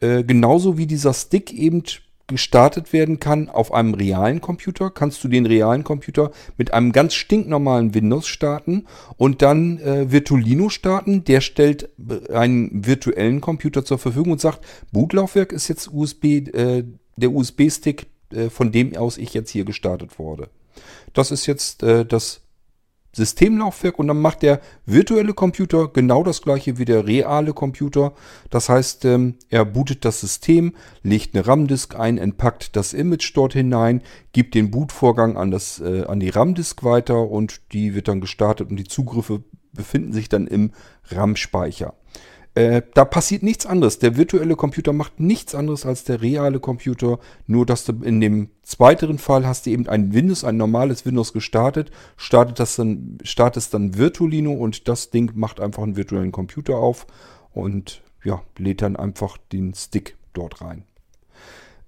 [0.02, 1.84] äh, genauso wie dieser Stick eben
[2.30, 7.16] gestartet werden kann auf einem realen Computer, kannst du den realen Computer mit einem ganz
[7.16, 8.86] stinknormalen Windows starten
[9.18, 11.26] und dann äh, Virtualino starten.
[11.26, 16.86] Der stellt äh, einen virtuellen Computer zur Verfügung und sagt, Bootlaufwerk ist jetzt USB, äh,
[17.18, 18.06] der USB-Stick, äh,
[18.50, 20.50] von dem aus ich jetzt hier gestartet wurde.
[21.14, 22.42] Das ist jetzt äh, das
[23.12, 28.14] Systemlaufwerk und dann macht der virtuelle Computer genau das gleiche wie der reale Computer.
[28.50, 33.54] Das heißt, ähm, er bootet das System, legt eine RAM-Disk ein, entpackt das Image dort
[33.54, 38.22] hinein, gibt den Bootvorgang an, das, äh, an die RAM-Disk weiter und die wird dann
[38.22, 40.72] gestartet und die Zugriffe befinden sich dann im
[41.06, 41.96] RAM-Speicher.
[42.56, 44.00] Äh, da passiert nichts anderes.
[44.00, 47.20] Der virtuelle Computer macht nichts anderes als der reale Computer.
[47.48, 51.32] Nur, dass du in dem zweiteren Fall hast du eben ein Windows, ein normales Windows
[51.34, 56.78] gestartet, startet das dann, startest dann Virtualino und das Ding macht einfach einen virtuellen Computer
[56.78, 57.06] auf
[57.54, 60.84] und ja, lädt dann einfach den Stick dort rein.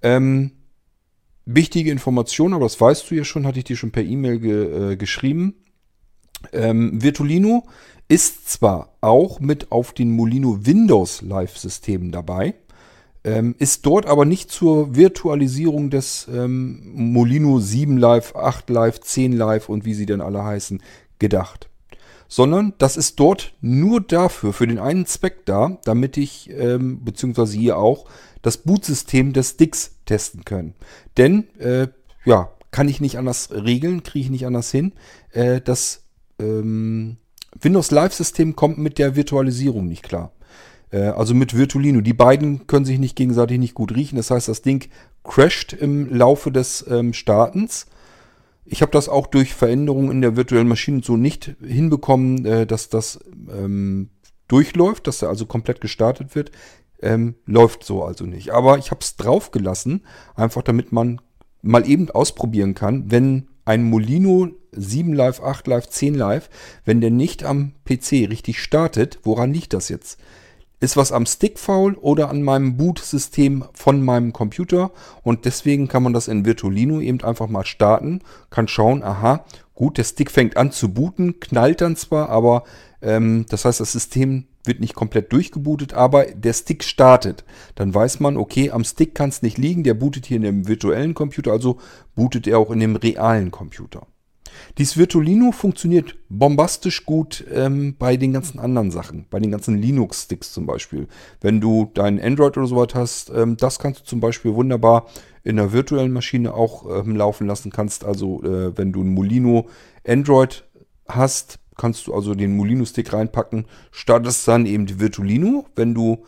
[0.01, 0.51] Ähm,
[1.45, 4.91] wichtige Information, aber das weißt du ja schon, hatte ich dir schon per E-Mail ge,
[4.93, 5.55] äh, geschrieben.
[6.53, 7.63] Ähm, Virtualino
[8.07, 12.55] ist zwar auch mit auf den Molino Windows Live-Systemen dabei,
[13.23, 19.31] ähm, ist dort aber nicht zur Virtualisierung des ähm, Molino 7 Live, 8 Live, 10
[19.33, 20.81] Live und wie sie denn alle heißen,
[21.19, 21.69] gedacht.
[22.27, 27.57] Sondern das ist dort nur dafür, für den einen Zweck da, damit ich, ähm, beziehungsweise
[27.57, 28.05] hier auch,
[28.41, 30.73] das Bootsystem des Sticks testen können.
[31.17, 31.87] Denn, äh,
[32.25, 34.93] ja, kann ich nicht anders regeln, kriege ich nicht anders hin.
[35.31, 36.03] Äh, das
[36.41, 37.17] ähm,
[37.59, 40.31] Windows Live System kommt mit der Virtualisierung nicht klar.
[40.91, 42.01] Äh, also mit Virtualino.
[42.01, 44.17] Die beiden können sich nicht gegenseitig nicht gut riechen.
[44.17, 44.89] Das heißt, das Ding
[45.23, 47.87] crasht im Laufe des ähm, Startens.
[48.65, 52.89] Ich habe das auch durch Veränderungen in der virtuellen Maschine so nicht hinbekommen, äh, dass
[52.89, 53.19] das
[53.51, 54.09] ähm,
[54.47, 56.51] durchläuft, dass er also komplett gestartet wird.
[57.01, 58.51] Ähm, läuft so also nicht.
[58.51, 61.19] Aber ich habe es draufgelassen, einfach damit man
[61.63, 66.49] mal eben ausprobieren kann, wenn ein Molino 7 Live, 8 Live, 10 Live,
[66.85, 70.19] wenn der nicht am PC richtig startet, woran liegt das jetzt?
[70.79, 74.91] Ist was am Stick faul oder an meinem Boot-System von meinem Computer?
[75.21, 79.45] Und deswegen kann man das in Virtualino eben einfach mal starten, kann schauen, aha,
[79.75, 82.63] gut, der Stick fängt an zu booten, knallt dann zwar, aber
[83.03, 87.43] ähm, das heißt, das System wird nicht komplett durchgebootet, aber der Stick startet.
[87.75, 90.67] Dann weiß man, okay, am Stick kann es nicht liegen, der bootet hier in dem
[90.67, 91.79] virtuellen Computer, also
[92.15, 94.07] bootet er auch in dem realen Computer.
[94.77, 100.53] Dies Virtualino funktioniert bombastisch gut ähm, bei den ganzen anderen Sachen, bei den ganzen Linux-Sticks
[100.53, 101.07] zum Beispiel.
[101.39, 105.07] Wenn du dein Android oder sowas hast, ähm, das kannst du zum Beispiel wunderbar
[105.43, 108.05] in der virtuellen Maschine auch ähm, laufen lassen kannst.
[108.05, 109.67] Also äh, wenn du ein Molino
[110.05, 110.65] Android
[111.07, 115.65] hast, kannst du also den Molino-Stick reinpacken, startest dann eben die Virtualino.
[115.75, 116.23] Wenn du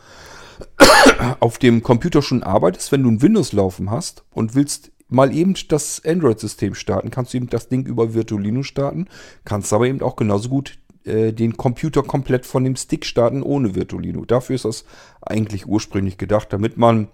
[1.40, 5.54] auf dem Computer schon arbeitest, wenn du ein Windows laufen hast und willst mal eben
[5.68, 9.08] das Android-System starten, kannst du eben das Ding über Virtualino starten,
[9.44, 13.74] kannst aber eben auch genauso gut äh, den Computer komplett von dem Stick starten ohne
[13.74, 14.24] Virtualino.
[14.24, 14.84] Dafür ist das
[15.20, 17.08] eigentlich ursprünglich gedacht, damit man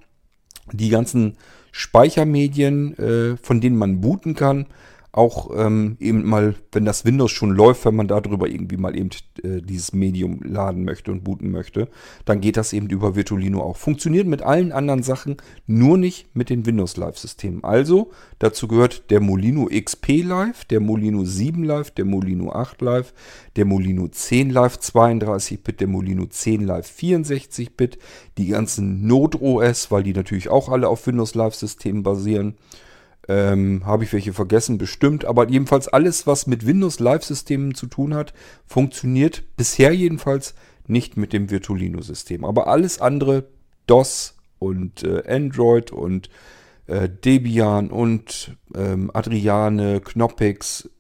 [0.73, 1.37] die ganzen
[1.73, 4.67] Speichermedien, äh, von denen man booten kann,
[5.13, 9.11] auch ähm, eben mal, wenn das Windows schon läuft, wenn man darüber irgendwie mal eben
[9.43, 11.89] äh, dieses Medium laden möchte und booten möchte,
[12.25, 13.77] dann geht das eben über Virtualino auch.
[13.77, 17.65] Funktioniert mit allen anderen Sachen, nur nicht mit den Windows Live-Systemen.
[17.65, 23.13] Also dazu gehört der Molino XP Live, der Molino 7 Live, der Molino 8 Live,
[23.57, 27.99] der Molino 10 Live 32-Bit, der Molino 10 Live 64-Bit,
[28.39, 32.55] die ganzen Node OS, weil die natürlich auch alle auf Windows Live-Systemen basieren.
[33.31, 34.77] Ähm, Habe ich welche vergessen?
[34.77, 35.25] Bestimmt.
[35.25, 38.35] Aber jedenfalls alles, was mit Windows Live-Systemen zu tun hat,
[38.67, 40.57] funktioniert bisher jedenfalls
[40.89, 42.45] nicht mit dem Virtualino-System.
[42.45, 43.45] Aber alles andere,
[43.87, 46.29] DOS und äh, Android und
[46.89, 50.91] äh, Debian und ähm, Adriane, Knoppix,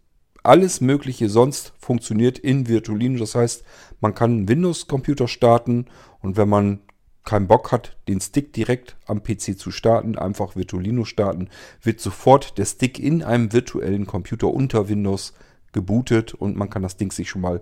[0.44, 3.18] alles Mögliche sonst funktioniert in Virtualino.
[3.18, 3.64] Das heißt,
[4.00, 5.86] man kann einen Windows-Computer starten
[6.20, 6.78] und wenn man
[7.24, 11.48] keinen Bock hat, den Stick direkt am PC zu starten, einfach Virtualino starten,
[11.82, 15.34] wird sofort der Stick in einem virtuellen Computer unter Windows
[15.72, 17.60] gebootet und man kann das Ding sich schon mal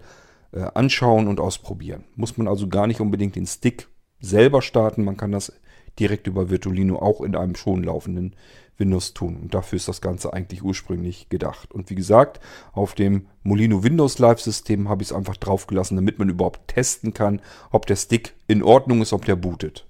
[0.53, 2.05] äh, anschauen und ausprobieren.
[2.15, 3.89] Muss man also gar nicht unbedingt den Stick
[4.21, 5.53] selber starten, man kann das
[5.99, 8.37] direkt über Virtualino auch in einem schon laufenden
[8.79, 9.37] Windows tun.
[9.37, 11.73] Und dafür ist das Ganze eigentlich ursprünglich gedacht.
[11.73, 12.41] Und wie gesagt,
[12.73, 17.13] auf dem Molino Windows Live System habe ich es einfach draufgelassen, damit man überhaupt testen
[17.13, 19.87] kann, ob der Stick in Ordnung ist, ob der bootet.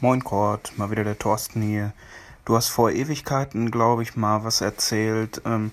[0.00, 1.92] Moin Kurt, mal wieder der Thorsten hier.
[2.44, 5.70] Du hast vor Ewigkeiten, glaube ich, mal was erzählt, ähm,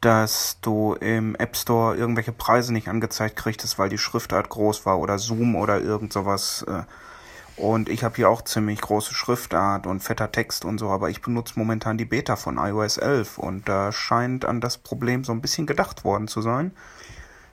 [0.00, 4.98] dass du im App Store irgendwelche Preise nicht angezeigt kriegtest, weil die Schriftart groß war
[4.98, 6.64] oder Zoom oder irgend sowas.
[6.68, 6.82] Äh.
[7.56, 11.22] Und ich habe hier auch ziemlich große Schriftart und fetter Text und so, aber ich
[11.22, 15.40] benutze momentan die Beta von iOS 11 und da scheint an das Problem so ein
[15.40, 16.72] bisschen gedacht worden zu sein.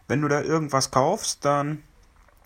[0.10, 1.84] Wenn du da irgendwas kaufst, dann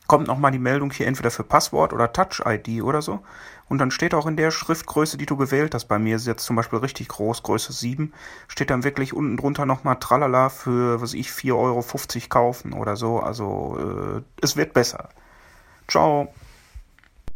[0.06, 3.24] kommt nochmal die Meldung hier entweder für Passwort oder Touch-ID oder so.
[3.70, 6.46] Und dann steht auch in der Schriftgröße, die du gewählt hast, bei mir ist jetzt
[6.46, 8.14] zum Beispiel richtig groß, Größe 7,
[8.48, 11.84] steht dann wirklich unten drunter nochmal Tralala für, was ich, 4,50 Euro
[12.30, 13.20] kaufen oder so.
[13.20, 13.78] Also
[14.18, 15.10] äh, es wird besser.
[15.88, 16.34] Ciao.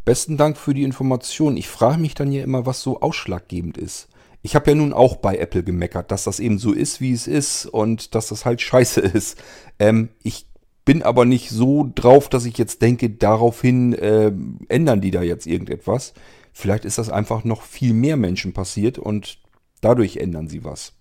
[0.06, 1.58] Besten Dank für die Information.
[1.58, 4.08] Ich frage mich dann ja immer, was so ausschlaggebend ist.
[4.42, 7.28] Ich habe ja nun auch bei Apple gemeckert, dass das eben so ist, wie es
[7.28, 9.38] ist und dass das halt scheiße ist.
[9.80, 10.48] Ähm, ich
[10.86, 14.32] bin aber nicht so drauf, dass ich jetzt denke, daraufhin äh,
[14.68, 16.14] ändern die da jetzt irgendetwas.
[16.54, 19.40] Vielleicht ist das einfach noch viel mehr Menschen passiert und
[19.80, 20.94] dadurch ändern sie was.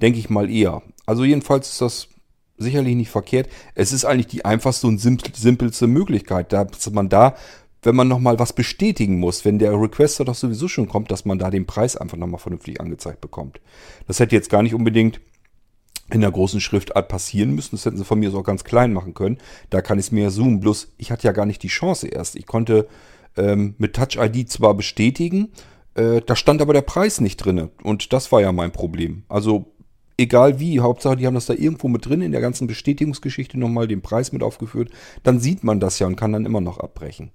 [0.00, 0.82] Denke ich mal eher.
[1.06, 2.08] Also jedenfalls ist das
[2.56, 3.48] sicherlich nicht verkehrt.
[3.74, 7.36] Es ist eigentlich die einfachste und simpelste Möglichkeit, dass man da
[7.82, 11.38] wenn man nochmal was bestätigen muss, wenn der Requester doch sowieso schon kommt, dass man
[11.38, 13.60] da den Preis einfach nochmal vernünftig angezeigt bekommt.
[14.06, 15.20] Das hätte jetzt gar nicht unbedingt
[16.10, 17.76] in der großen Schriftart passieren müssen.
[17.76, 19.38] Das hätten sie von mir so auch ganz klein machen können.
[19.70, 20.60] Da kann ich es mir zoomen.
[20.60, 22.36] Bloß ich hatte ja gar nicht die Chance erst.
[22.36, 22.88] Ich konnte
[23.36, 25.52] ähm, mit Touch ID zwar bestätigen,
[25.94, 27.70] äh, da stand aber der Preis nicht drin.
[27.82, 29.24] Und das war ja mein Problem.
[29.28, 29.66] Also
[30.16, 33.88] egal wie, Hauptsache die haben das da irgendwo mit drin in der ganzen Bestätigungsgeschichte nochmal
[33.88, 34.90] den Preis mit aufgeführt.
[35.22, 37.30] Dann sieht man das ja und kann dann immer noch abbrechen.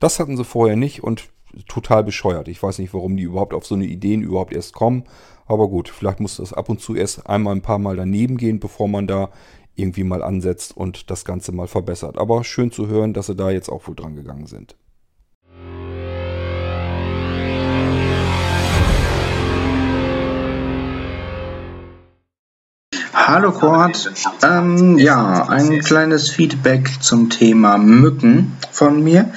[0.00, 1.28] Das hatten sie vorher nicht und
[1.66, 2.48] total bescheuert.
[2.48, 5.04] Ich weiß nicht, warum die überhaupt auf so eine Ideen überhaupt erst kommen.
[5.48, 8.60] Aber gut, vielleicht muss das ab und zu erst einmal ein paar Mal daneben gehen,
[8.60, 9.30] bevor man da
[9.76, 12.18] irgendwie mal ansetzt und das Ganze mal verbessert.
[12.18, 14.76] Aber schön zu hören, dass sie da jetzt auch wohl dran gegangen sind.
[23.14, 24.10] Hallo Kurt,
[24.42, 29.32] ähm, ja, ein kleines Feedback zum Thema Mücken von mir.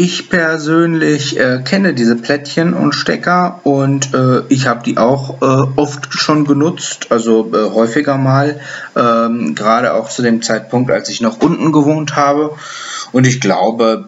[0.00, 5.72] Ich persönlich äh, kenne diese Plättchen und Stecker und äh, ich habe die auch äh,
[5.74, 8.60] oft schon genutzt, also äh, häufiger mal,
[8.94, 12.54] ähm, gerade auch zu dem Zeitpunkt, als ich noch unten gewohnt habe.
[13.10, 14.06] Und ich glaube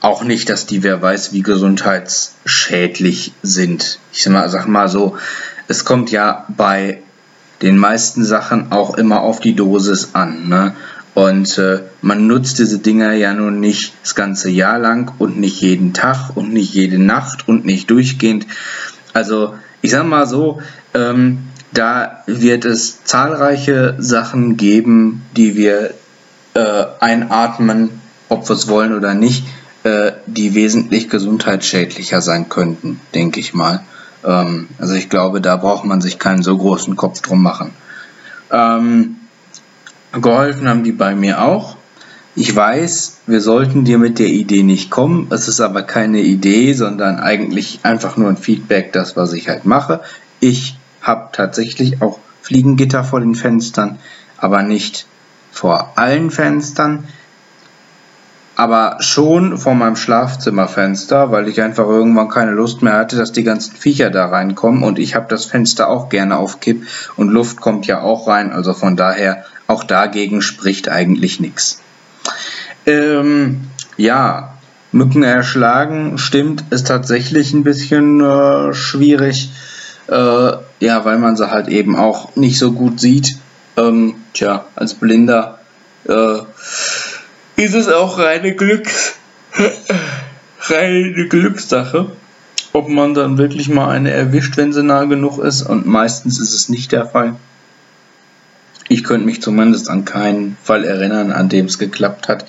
[0.00, 3.98] auch nicht, dass die wer weiß wie gesundheitsschädlich sind.
[4.14, 5.18] Ich sag mal, sag mal so,
[5.68, 7.02] es kommt ja bei
[7.60, 10.48] den meisten Sachen auch immer auf die Dosis an.
[10.48, 10.74] Ne?
[11.20, 15.60] Und äh, man nutzt diese Dinger ja nun nicht das ganze Jahr lang und nicht
[15.60, 18.46] jeden Tag und nicht jede Nacht und nicht durchgehend.
[19.12, 20.62] Also ich sag mal so,
[20.94, 21.40] ähm,
[21.74, 25.92] da wird es zahlreiche Sachen geben, die wir
[26.54, 27.90] äh, einatmen,
[28.30, 29.44] ob wir es wollen oder nicht,
[29.84, 33.82] äh, die wesentlich gesundheitsschädlicher sein könnten, denke ich mal.
[34.24, 37.72] Ähm, also ich glaube, da braucht man sich keinen so großen Kopf drum machen.
[38.50, 39.16] Ähm,
[40.12, 41.76] Geholfen haben die bei mir auch.
[42.36, 45.28] Ich weiß, wir sollten dir mit der Idee nicht kommen.
[45.30, 49.64] Es ist aber keine Idee, sondern eigentlich einfach nur ein Feedback, das was ich halt
[49.64, 50.00] mache.
[50.40, 53.98] Ich habe tatsächlich auch Fliegengitter vor den Fenstern,
[54.38, 55.06] aber nicht
[55.52, 57.04] vor allen Fenstern,
[58.56, 63.44] aber schon vor meinem Schlafzimmerfenster, weil ich einfach irgendwann keine Lust mehr hatte, dass die
[63.44, 66.86] ganzen Viecher da reinkommen und ich habe das Fenster auch gerne auf Kipp
[67.16, 71.80] und Luft kommt ja auch rein, also von daher auch dagegen spricht eigentlich nichts.
[72.86, 73.62] Ähm,
[73.96, 74.54] ja,
[74.92, 79.50] Mücken erschlagen, stimmt, ist tatsächlich ein bisschen äh, schwierig.
[80.08, 83.36] Äh, ja, weil man sie halt eben auch nicht so gut sieht.
[83.76, 85.60] Ähm, tja, als Blinder
[86.08, 86.38] äh,
[87.56, 89.14] ist es auch reine Glücks,
[90.62, 92.10] reine Glückssache,
[92.72, 95.62] ob man dann wirklich mal eine erwischt, wenn sie nah genug ist.
[95.62, 97.36] Und meistens ist es nicht der Fall.
[98.92, 102.44] Ich könnte mich zumindest an keinen Fall erinnern, an dem es geklappt hat.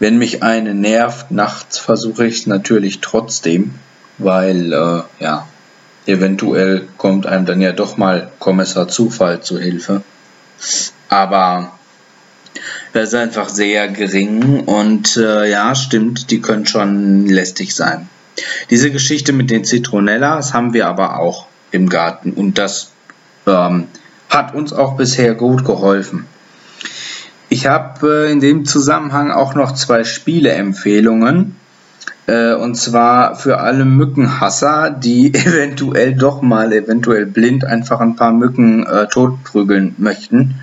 [0.00, 3.76] Wenn mich eine nervt, nachts versuche ich es natürlich trotzdem,
[4.18, 5.46] weil, äh, ja,
[6.06, 10.02] eventuell kommt einem dann ja doch mal Kommissar Zufall zu Hilfe.
[11.08, 11.70] Aber
[12.92, 18.08] das ist einfach sehr gering und äh, ja, stimmt, die können schon lästig sein.
[18.70, 22.90] Diese Geschichte mit den Zitronellas haben wir aber auch im Garten und das
[23.46, 23.86] ähm,
[24.30, 26.26] hat uns auch bisher gut geholfen.
[27.48, 31.56] Ich habe äh, in dem Zusammenhang auch noch zwei Spieleempfehlungen.
[32.26, 38.32] Äh, und zwar für alle Mückenhasser, die eventuell doch mal, eventuell blind einfach ein paar
[38.32, 40.60] Mücken äh, totprügeln möchten.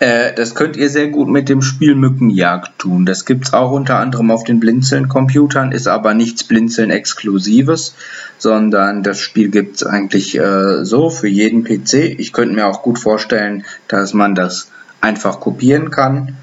[0.00, 3.04] Äh, das könnt ihr sehr gut mit dem Spiel Mückenjagd tun.
[3.04, 7.94] Das gibt's auch unter anderem auf den Blinzeln-Computern, ist aber nichts Blinzeln-Exklusives,
[8.38, 11.94] sondern das Spiel gibt's eigentlich äh, so für jeden PC.
[12.18, 14.70] Ich könnte mir auch gut vorstellen, dass man das
[15.00, 16.36] einfach kopieren kann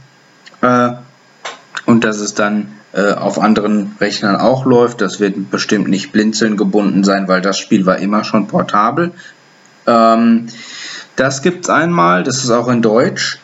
[0.62, 0.92] äh,
[1.86, 5.00] und dass es dann äh, auf anderen Rechnern auch läuft.
[5.00, 9.12] Das wird bestimmt nicht Blinzeln gebunden sein, weil das Spiel war immer schon portabel.
[9.88, 10.48] Ähm,
[11.16, 13.40] das gibt's einmal, das ist auch in Deutsch.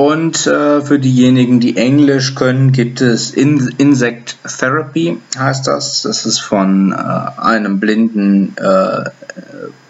[0.00, 6.00] Und äh, für diejenigen, die Englisch können, gibt es In Insect Therapy, heißt das.
[6.00, 6.96] Das ist von äh,
[7.38, 9.10] einem blinden äh,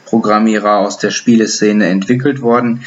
[0.06, 2.82] Programmierer aus der Spieleszene entwickelt worden.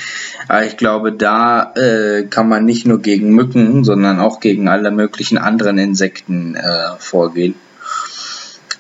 [0.49, 4.91] Aber ich glaube, da äh, kann man nicht nur gegen Mücken, sondern auch gegen alle
[4.91, 7.55] möglichen anderen Insekten äh, vorgehen.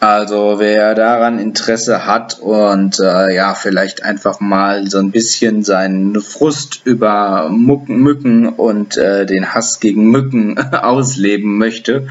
[0.03, 6.19] Also wer daran Interesse hat und äh, ja, vielleicht einfach mal so ein bisschen seinen
[6.19, 12.09] Frust über Mucken, Mücken und äh, den Hass gegen Mücken ausleben möchte,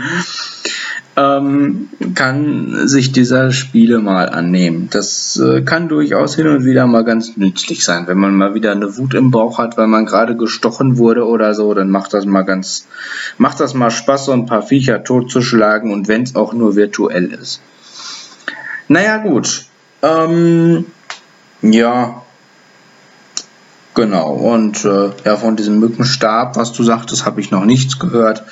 [1.18, 4.88] ähm, kann sich dieser Spiele mal annehmen.
[4.90, 8.06] Das äh, kann durchaus hin und wieder mal ganz nützlich sein.
[8.06, 11.52] Wenn man mal wieder eine Wut im Bauch hat, weil man gerade gestochen wurde oder
[11.52, 12.86] so, dann macht das mal ganz,
[13.36, 17.26] macht das mal Spaß, so ein paar Viecher totzuschlagen und wenn es auch nur virtuell
[17.26, 17.60] ist.
[18.88, 19.64] Naja, gut.
[20.02, 20.86] Ähm,
[21.62, 22.22] ja,
[23.94, 28.42] Genau, und äh, ja, von diesem Mückenstab, was du sagtest, habe ich noch nichts gehört.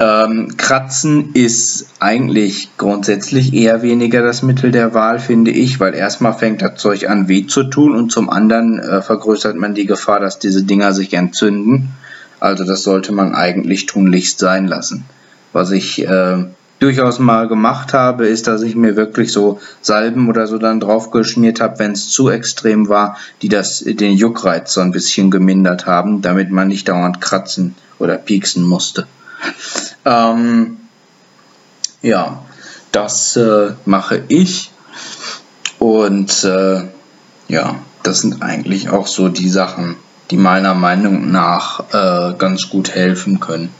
[0.00, 6.34] Ähm, Kratzen ist eigentlich grundsätzlich eher weniger das Mittel der Wahl, finde ich, weil erstmal
[6.34, 10.20] fängt das Zeug an weh zu tun und zum anderen äh, vergrößert man die Gefahr,
[10.20, 11.88] dass diese Dinger sich entzünden.
[12.38, 15.04] Also das sollte man eigentlich tunlichst sein lassen.
[15.52, 16.44] Was ich äh,
[16.78, 21.10] durchaus mal gemacht habe, ist, dass ich mir wirklich so Salben oder so dann drauf
[21.10, 25.86] geschmiert habe, wenn es zu extrem war, die das den Juckreiz so ein bisschen gemindert
[25.86, 29.06] haben, damit man nicht dauernd kratzen oder pieksen musste.
[30.04, 30.78] Ähm,
[32.02, 32.42] ja,
[32.92, 34.70] das äh, mache ich
[35.78, 36.82] und äh,
[37.48, 39.96] ja, das sind eigentlich auch so die Sachen,
[40.30, 43.70] die meiner Meinung nach äh, ganz gut helfen können.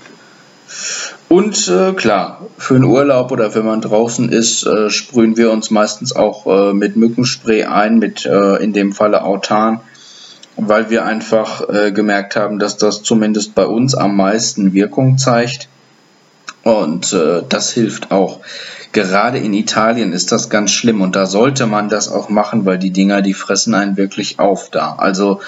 [1.28, 5.70] Und äh, klar, für einen Urlaub oder wenn man draußen ist, äh, sprühen wir uns
[5.70, 9.80] meistens auch äh, mit Mückenspray ein, mit äh, in dem Falle Autan,
[10.56, 15.68] weil wir einfach äh, gemerkt haben, dass das zumindest bei uns am meisten Wirkung zeigt.
[16.62, 18.40] Und äh, das hilft auch.
[18.92, 22.78] Gerade in Italien ist das ganz schlimm und da sollte man das auch machen, weil
[22.78, 24.94] die Dinger, die fressen einen wirklich auf da.
[24.94, 25.40] Also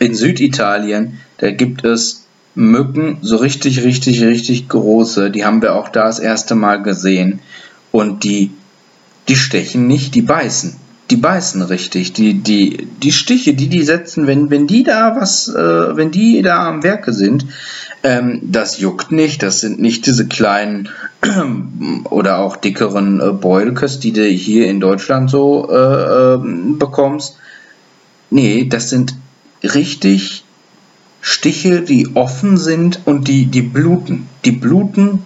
[0.00, 2.19] in Süditalien, da gibt es
[2.54, 7.40] Mücken, so richtig, richtig, richtig große, die haben wir auch da das erste Mal gesehen.
[7.92, 8.50] Und die,
[9.28, 10.76] die stechen nicht, die beißen.
[11.10, 12.12] Die beißen richtig.
[12.12, 16.40] Die, die, die Stiche, die die setzen, wenn, wenn die da was, äh, wenn die
[16.42, 17.46] da am Werke sind,
[18.02, 19.42] ähm, das juckt nicht.
[19.42, 20.88] Das sind nicht diese kleinen
[22.10, 26.38] oder auch dickeren äh, Beulkes, die du hier in Deutschland so äh, äh,
[26.78, 27.36] bekommst.
[28.30, 29.14] Nee, das sind
[29.64, 30.39] richtig
[31.20, 34.28] Stiche, die offen sind und die, die bluten.
[34.44, 35.22] Die bluten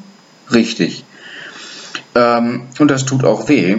[0.53, 1.05] richtig.
[2.15, 3.79] Ähm, und das tut auch weh.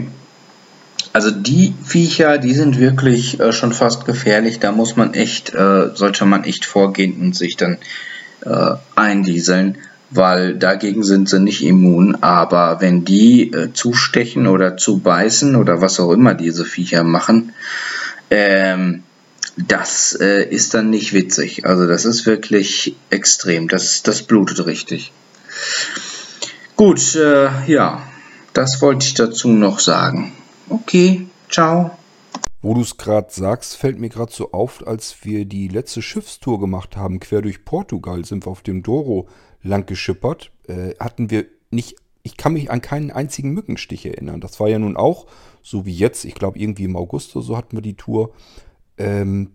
[1.13, 4.59] Also die Viecher, die sind wirklich äh, schon fast gefährlich.
[4.59, 7.77] Da muss man echt, äh, sollte man echt vorgehen und sich dann
[8.41, 9.77] äh, eindieseln,
[10.09, 12.17] weil dagegen sind sie nicht immun.
[12.21, 17.53] Aber wenn die äh, zustechen oder zubeißen oder was auch immer diese Viecher machen,
[18.29, 19.03] ähm,
[19.57, 21.65] das äh, ist dann nicht witzig.
[21.65, 23.67] Also das ist wirklich extrem.
[23.67, 25.11] Das, das blutet richtig.
[26.75, 28.03] Gut, äh, ja,
[28.53, 30.33] das wollte ich dazu noch sagen.
[30.69, 31.91] Okay, ciao.
[32.61, 36.59] Wo du es gerade sagst, fällt mir gerade so auf, als wir die letzte Schiffstour
[36.59, 39.29] gemacht haben, quer durch Portugal, sind wir auf dem Douro
[39.61, 44.41] lang geschippert, äh, hatten wir nicht, ich kann mich an keinen einzigen Mückenstich erinnern.
[44.41, 45.27] Das war ja nun auch,
[45.61, 48.31] so wie jetzt, ich glaube irgendwie im August oder so hatten wir die Tour,
[48.97, 49.51] ähm,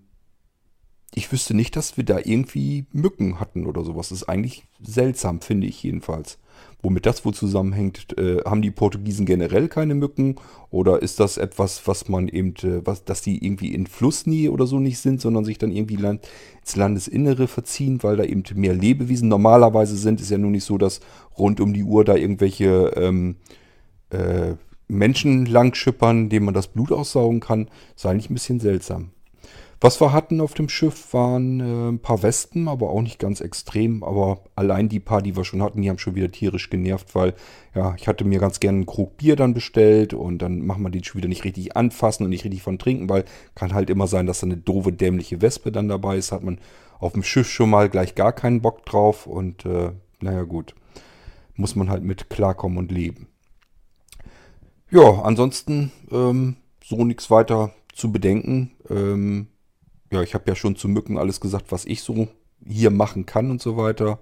[1.12, 4.10] ich wüsste nicht, dass wir da irgendwie Mücken hatten oder sowas.
[4.10, 6.38] Das ist eigentlich seltsam, finde ich jedenfalls.
[6.82, 10.36] Womit das wohl zusammenhängt, äh, haben die Portugiesen generell keine Mücken
[10.70, 14.66] oder ist das etwas, was man eben, äh, was, dass die irgendwie in Flussnähe oder
[14.66, 16.26] so nicht sind, sondern sich dann irgendwie land,
[16.60, 20.20] ins Landesinnere verziehen, weil da eben mehr Lebewesen normalerweise sind.
[20.20, 21.00] Ist ja nun nicht so, dass
[21.36, 23.36] rund um die Uhr da irgendwelche ähm,
[24.10, 24.54] äh,
[24.86, 27.68] Menschen langschippern, denen man das Blut aussaugen kann.
[27.96, 29.10] Ist eigentlich ein bisschen seltsam.
[29.82, 33.40] Was wir hatten auf dem Schiff waren äh, ein paar Wespen, aber auch nicht ganz
[33.40, 34.04] extrem.
[34.04, 37.34] Aber allein die paar, die wir schon hatten, die haben schon wieder tierisch genervt, weil
[37.74, 40.90] ja, ich hatte mir ganz gerne einen Krug Bier dann bestellt und dann machen wir
[40.90, 43.24] den schon wieder nicht richtig anfassen und nicht richtig von trinken, weil
[43.54, 46.30] kann halt immer sein, dass da eine doofe, dämliche Wespe dann dabei ist.
[46.30, 46.58] Hat man
[46.98, 50.74] auf dem Schiff schon mal gleich gar keinen Bock drauf und äh, naja gut,
[51.54, 53.28] muss man halt mit klarkommen und leben.
[54.90, 58.72] Ja, ansonsten ähm, so nichts weiter zu bedenken.
[58.90, 59.46] Ähm,
[60.10, 62.28] ja, ich habe ja schon zu Mücken alles gesagt, was ich so
[62.66, 64.18] hier machen kann und so weiter.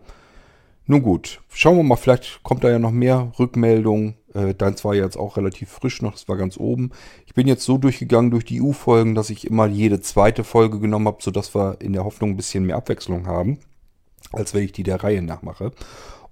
[0.87, 4.15] Nun gut, schauen wir mal, vielleicht kommt da ja noch mehr Rückmeldungen.
[4.33, 6.93] Äh, deins war jetzt auch relativ frisch noch, das war ganz oben.
[7.27, 11.07] Ich bin jetzt so durchgegangen durch die U-Folgen, dass ich immer jede zweite Folge genommen
[11.07, 13.59] habe, sodass wir in der Hoffnung ein bisschen mehr Abwechslung haben,
[14.33, 15.73] als wenn ich die der Reihe nachmache.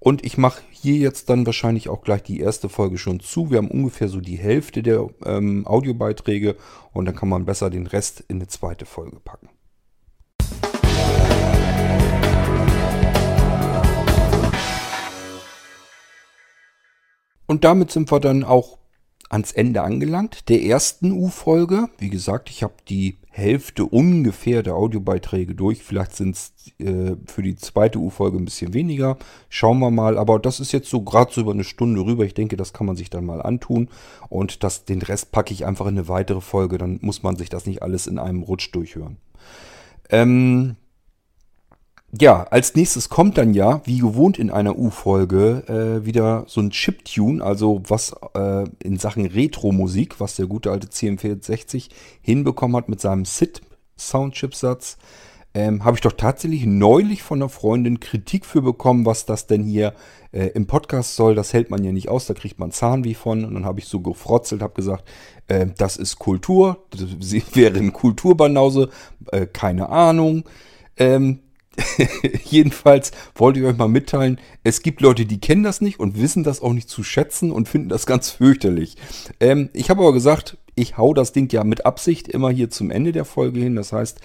[0.07, 3.51] Und ich mache hier jetzt dann wahrscheinlich auch gleich die erste Folge schon zu.
[3.51, 6.55] Wir haben ungefähr so die Hälfte der ähm, Audiobeiträge
[6.93, 9.49] und dann kann man besser den Rest in eine zweite Folge packen.
[17.47, 18.79] Und damit sind wir dann auch
[19.29, 21.89] ans Ende angelangt der ersten U-Folge.
[21.99, 25.83] Wie gesagt, ich habe die Hälfte ungefähr der Audiobeiträge durch.
[25.83, 29.19] Vielleicht sind es äh, für die zweite U-Folge ein bisschen weniger.
[29.49, 30.17] Schauen wir mal.
[30.17, 32.25] Aber das ist jetzt so gerade so über eine Stunde rüber.
[32.25, 33.89] Ich denke, das kann man sich dann mal antun.
[34.29, 36.79] Und das, den Rest packe ich einfach in eine weitere Folge.
[36.79, 39.19] Dann muss man sich das nicht alles in einem Rutsch durchhören.
[40.09, 40.77] Ähm,
[42.13, 45.65] ja, als nächstes kommt dann ja, wie gewohnt in einer U-Folge,
[46.03, 50.87] äh, wieder so ein Chiptune, also was äh, in Sachen Retro-Musik, was der gute alte
[50.87, 51.89] CM460
[52.23, 54.99] hinbekommen hat mit seinem SID-Soundchipsatz.
[55.53, 59.65] Ähm, Habe ich doch tatsächlich neulich von einer Freundin Kritik für bekommen, was das denn
[59.65, 59.95] hier
[60.31, 61.35] äh, im Podcast soll.
[61.35, 63.45] Das hält man ja nicht aus, da kriegt man Zahnweh von.
[63.45, 65.05] Und dann habe ich so gefrotzelt, habe gesagt,
[65.49, 66.85] äh, das ist Kultur,
[67.21, 68.91] sie wäre ein Kulturbanause,
[69.33, 70.45] äh, keine Ahnung.
[70.99, 71.41] Ähm,
[72.45, 76.45] Jedenfalls wollte ich euch mal mitteilen, es gibt Leute, die kennen das nicht und wissen
[76.45, 78.97] das auch nicht zu schätzen und finden das ganz fürchterlich.
[79.41, 82.91] Ähm, ich habe aber gesagt, ich hau das Ding ja mit Absicht immer hier zum
[82.91, 83.77] Ende der Folge hin.
[83.77, 84.21] Das heißt,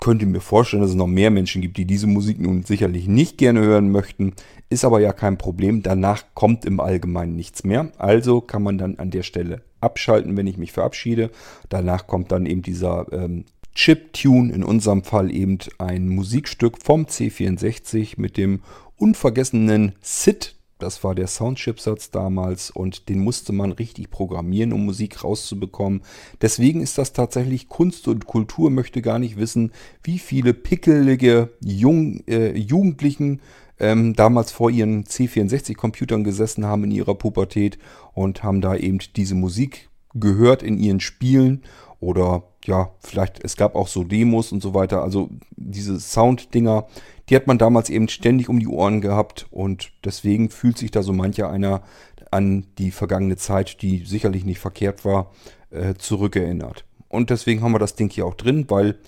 [0.00, 3.06] könnt ihr mir vorstellen, dass es noch mehr Menschen gibt, die diese Musik nun sicherlich
[3.06, 4.34] nicht gerne hören möchten.
[4.68, 5.82] Ist aber ja kein Problem.
[5.82, 7.92] Danach kommt im Allgemeinen nichts mehr.
[7.98, 11.30] Also kann man dann an der Stelle abschalten, wenn ich mich verabschiede.
[11.68, 13.44] Danach kommt dann eben dieser ähm,
[13.74, 18.60] Chip-Tune, in unserem Fall eben ein Musikstück vom C64 mit dem
[18.96, 20.54] unvergessenen SID.
[20.78, 26.02] Das war der Soundchipsatz damals und den musste man richtig programmieren, um Musik rauszubekommen.
[26.40, 29.70] Deswegen ist das tatsächlich Kunst und Kultur, möchte gar nicht wissen,
[30.02, 33.40] wie viele pickelige Jung, äh, Jugendlichen
[33.78, 37.78] ähm, damals vor ihren C64-Computern gesessen haben in ihrer Pubertät
[38.12, 41.62] und haben da eben diese Musik gehört in ihren Spielen
[42.00, 45.02] oder ja, vielleicht, es gab auch so Demos und so weiter.
[45.02, 46.86] Also diese Sound-Dinger,
[47.28, 51.02] die hat man damals eben ständig um die Ohren gehabt und deswegen fühlt sich da
[51.02, 51.82] so mancher einer
[52.30, 55.32] an die vergangene Zeit, die sicherlich nicht verkehrt war,
[55.70, 56.84] äh, zurückerinnert.
[57.08, 58.98] Und deswegen haben wir das Ding hier auch drin, weil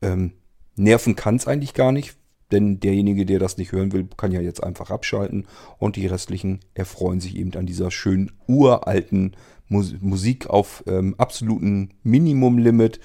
[0.00, 0.32] ähm,
[0.76, 2.16] nerven kann es eigentlich gar nicht,
[2.50, 5.46] denn derjenige, der das nicht hören will, kann ja jetzt einfach abschalten
[5.78, 9.36] und die restlichen erfreuen sich eben an dieser schönen uralten
[9.72, 13.00] Musik auf ähm, absoluten Minimum-Limit.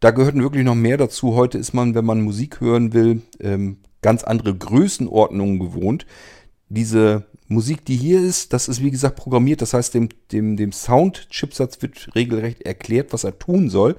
[0.00, 1.34] Da gehörten wirklich noch mehr dazu.
[1.34, 6.06] Heute ist man, wenn man Musik hören will, ähm, ganz andere Größenordnungen gewohnt.
[6.68, 9.60] Diese Musik, die hier ist, das ist wie gesagt programmiert.
[9.60, 13.96] Das heißt, dem, dem, dem Sound-Chipsatz wird regelrecht erklärt, was er tun soll.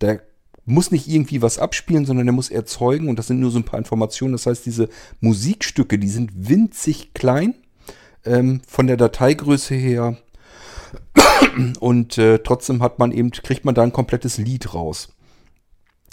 [0.00, 0.22] Der
[0.64, 3.64] muss nicht irgendwie was abspielen, sondern er muss erzeugen und das sind nur so ein
[3.64, 4.32] paar Informationen.
[4.32, 4.88] Das heißt, diese
[5.20, 7.54] Musikstücke, die sind winzig klein.
[8.24, 10.16] Ähm, von der Dateigröße her
[11.80, 15.08] und äh, trotzdem hat man eben, kriegt man da ein komplettes Lied raus.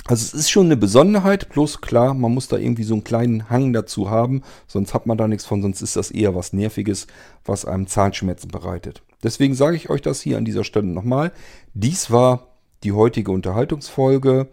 [0.05, 3.49] Also es ist schon eine Besonderheit, bloß klar, man muss da irgendwie so einen kleinen
[3.49, 7.05] Hang dazu haben, sonst hat man da nichts von, sonst ist das eher was Nerviges,
[7.45, 9.03] was einem Zahnschmerzen bereitet.
[9.21, 11.31] Deswegen sage ich euch das hier an dieser Stelle nochmal.
[11.73, 12.47] Dies war
[12.83, 14.47] die heutige Unterhaltungsfolge.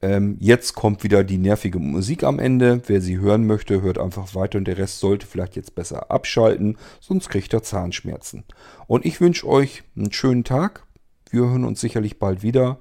[0.00, 2.82] Ähm, jetzt kommt wieder die nervige Musik am Ende.
[2.86, 6.76] Wer sie hören möchte, hört einfach weiter und der Rest sollte vielleicht jetzt besser abschalten,
[7.00, 8.44] sonst kriegt er Zahnschmerzen.
[8.86, 10.84] Und ich wünsche euch einen schönen Tag.
[11.30, 12.78] Wir hören uns sicherlich bald wieder.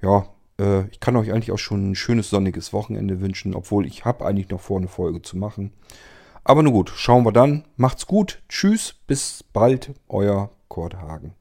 [0.00, 0.26] Ja,
[0.58, 4.24] äh, ich kann euch eigentlich auch schon ein schönes sonniges Wochenende wünschen, obwohl ich habe
[4.24, 5.72] eigentlich noch vor, eine Folge zu machen.
[6.44, 7.64] Aber nun gut, schauen wir dann.
[7.76, 8.42] Macht's gut.
[8.48, 11.34] Tschüss, bis bald, euer Kurt Hagen.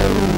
[0.00, 0.37] Oh.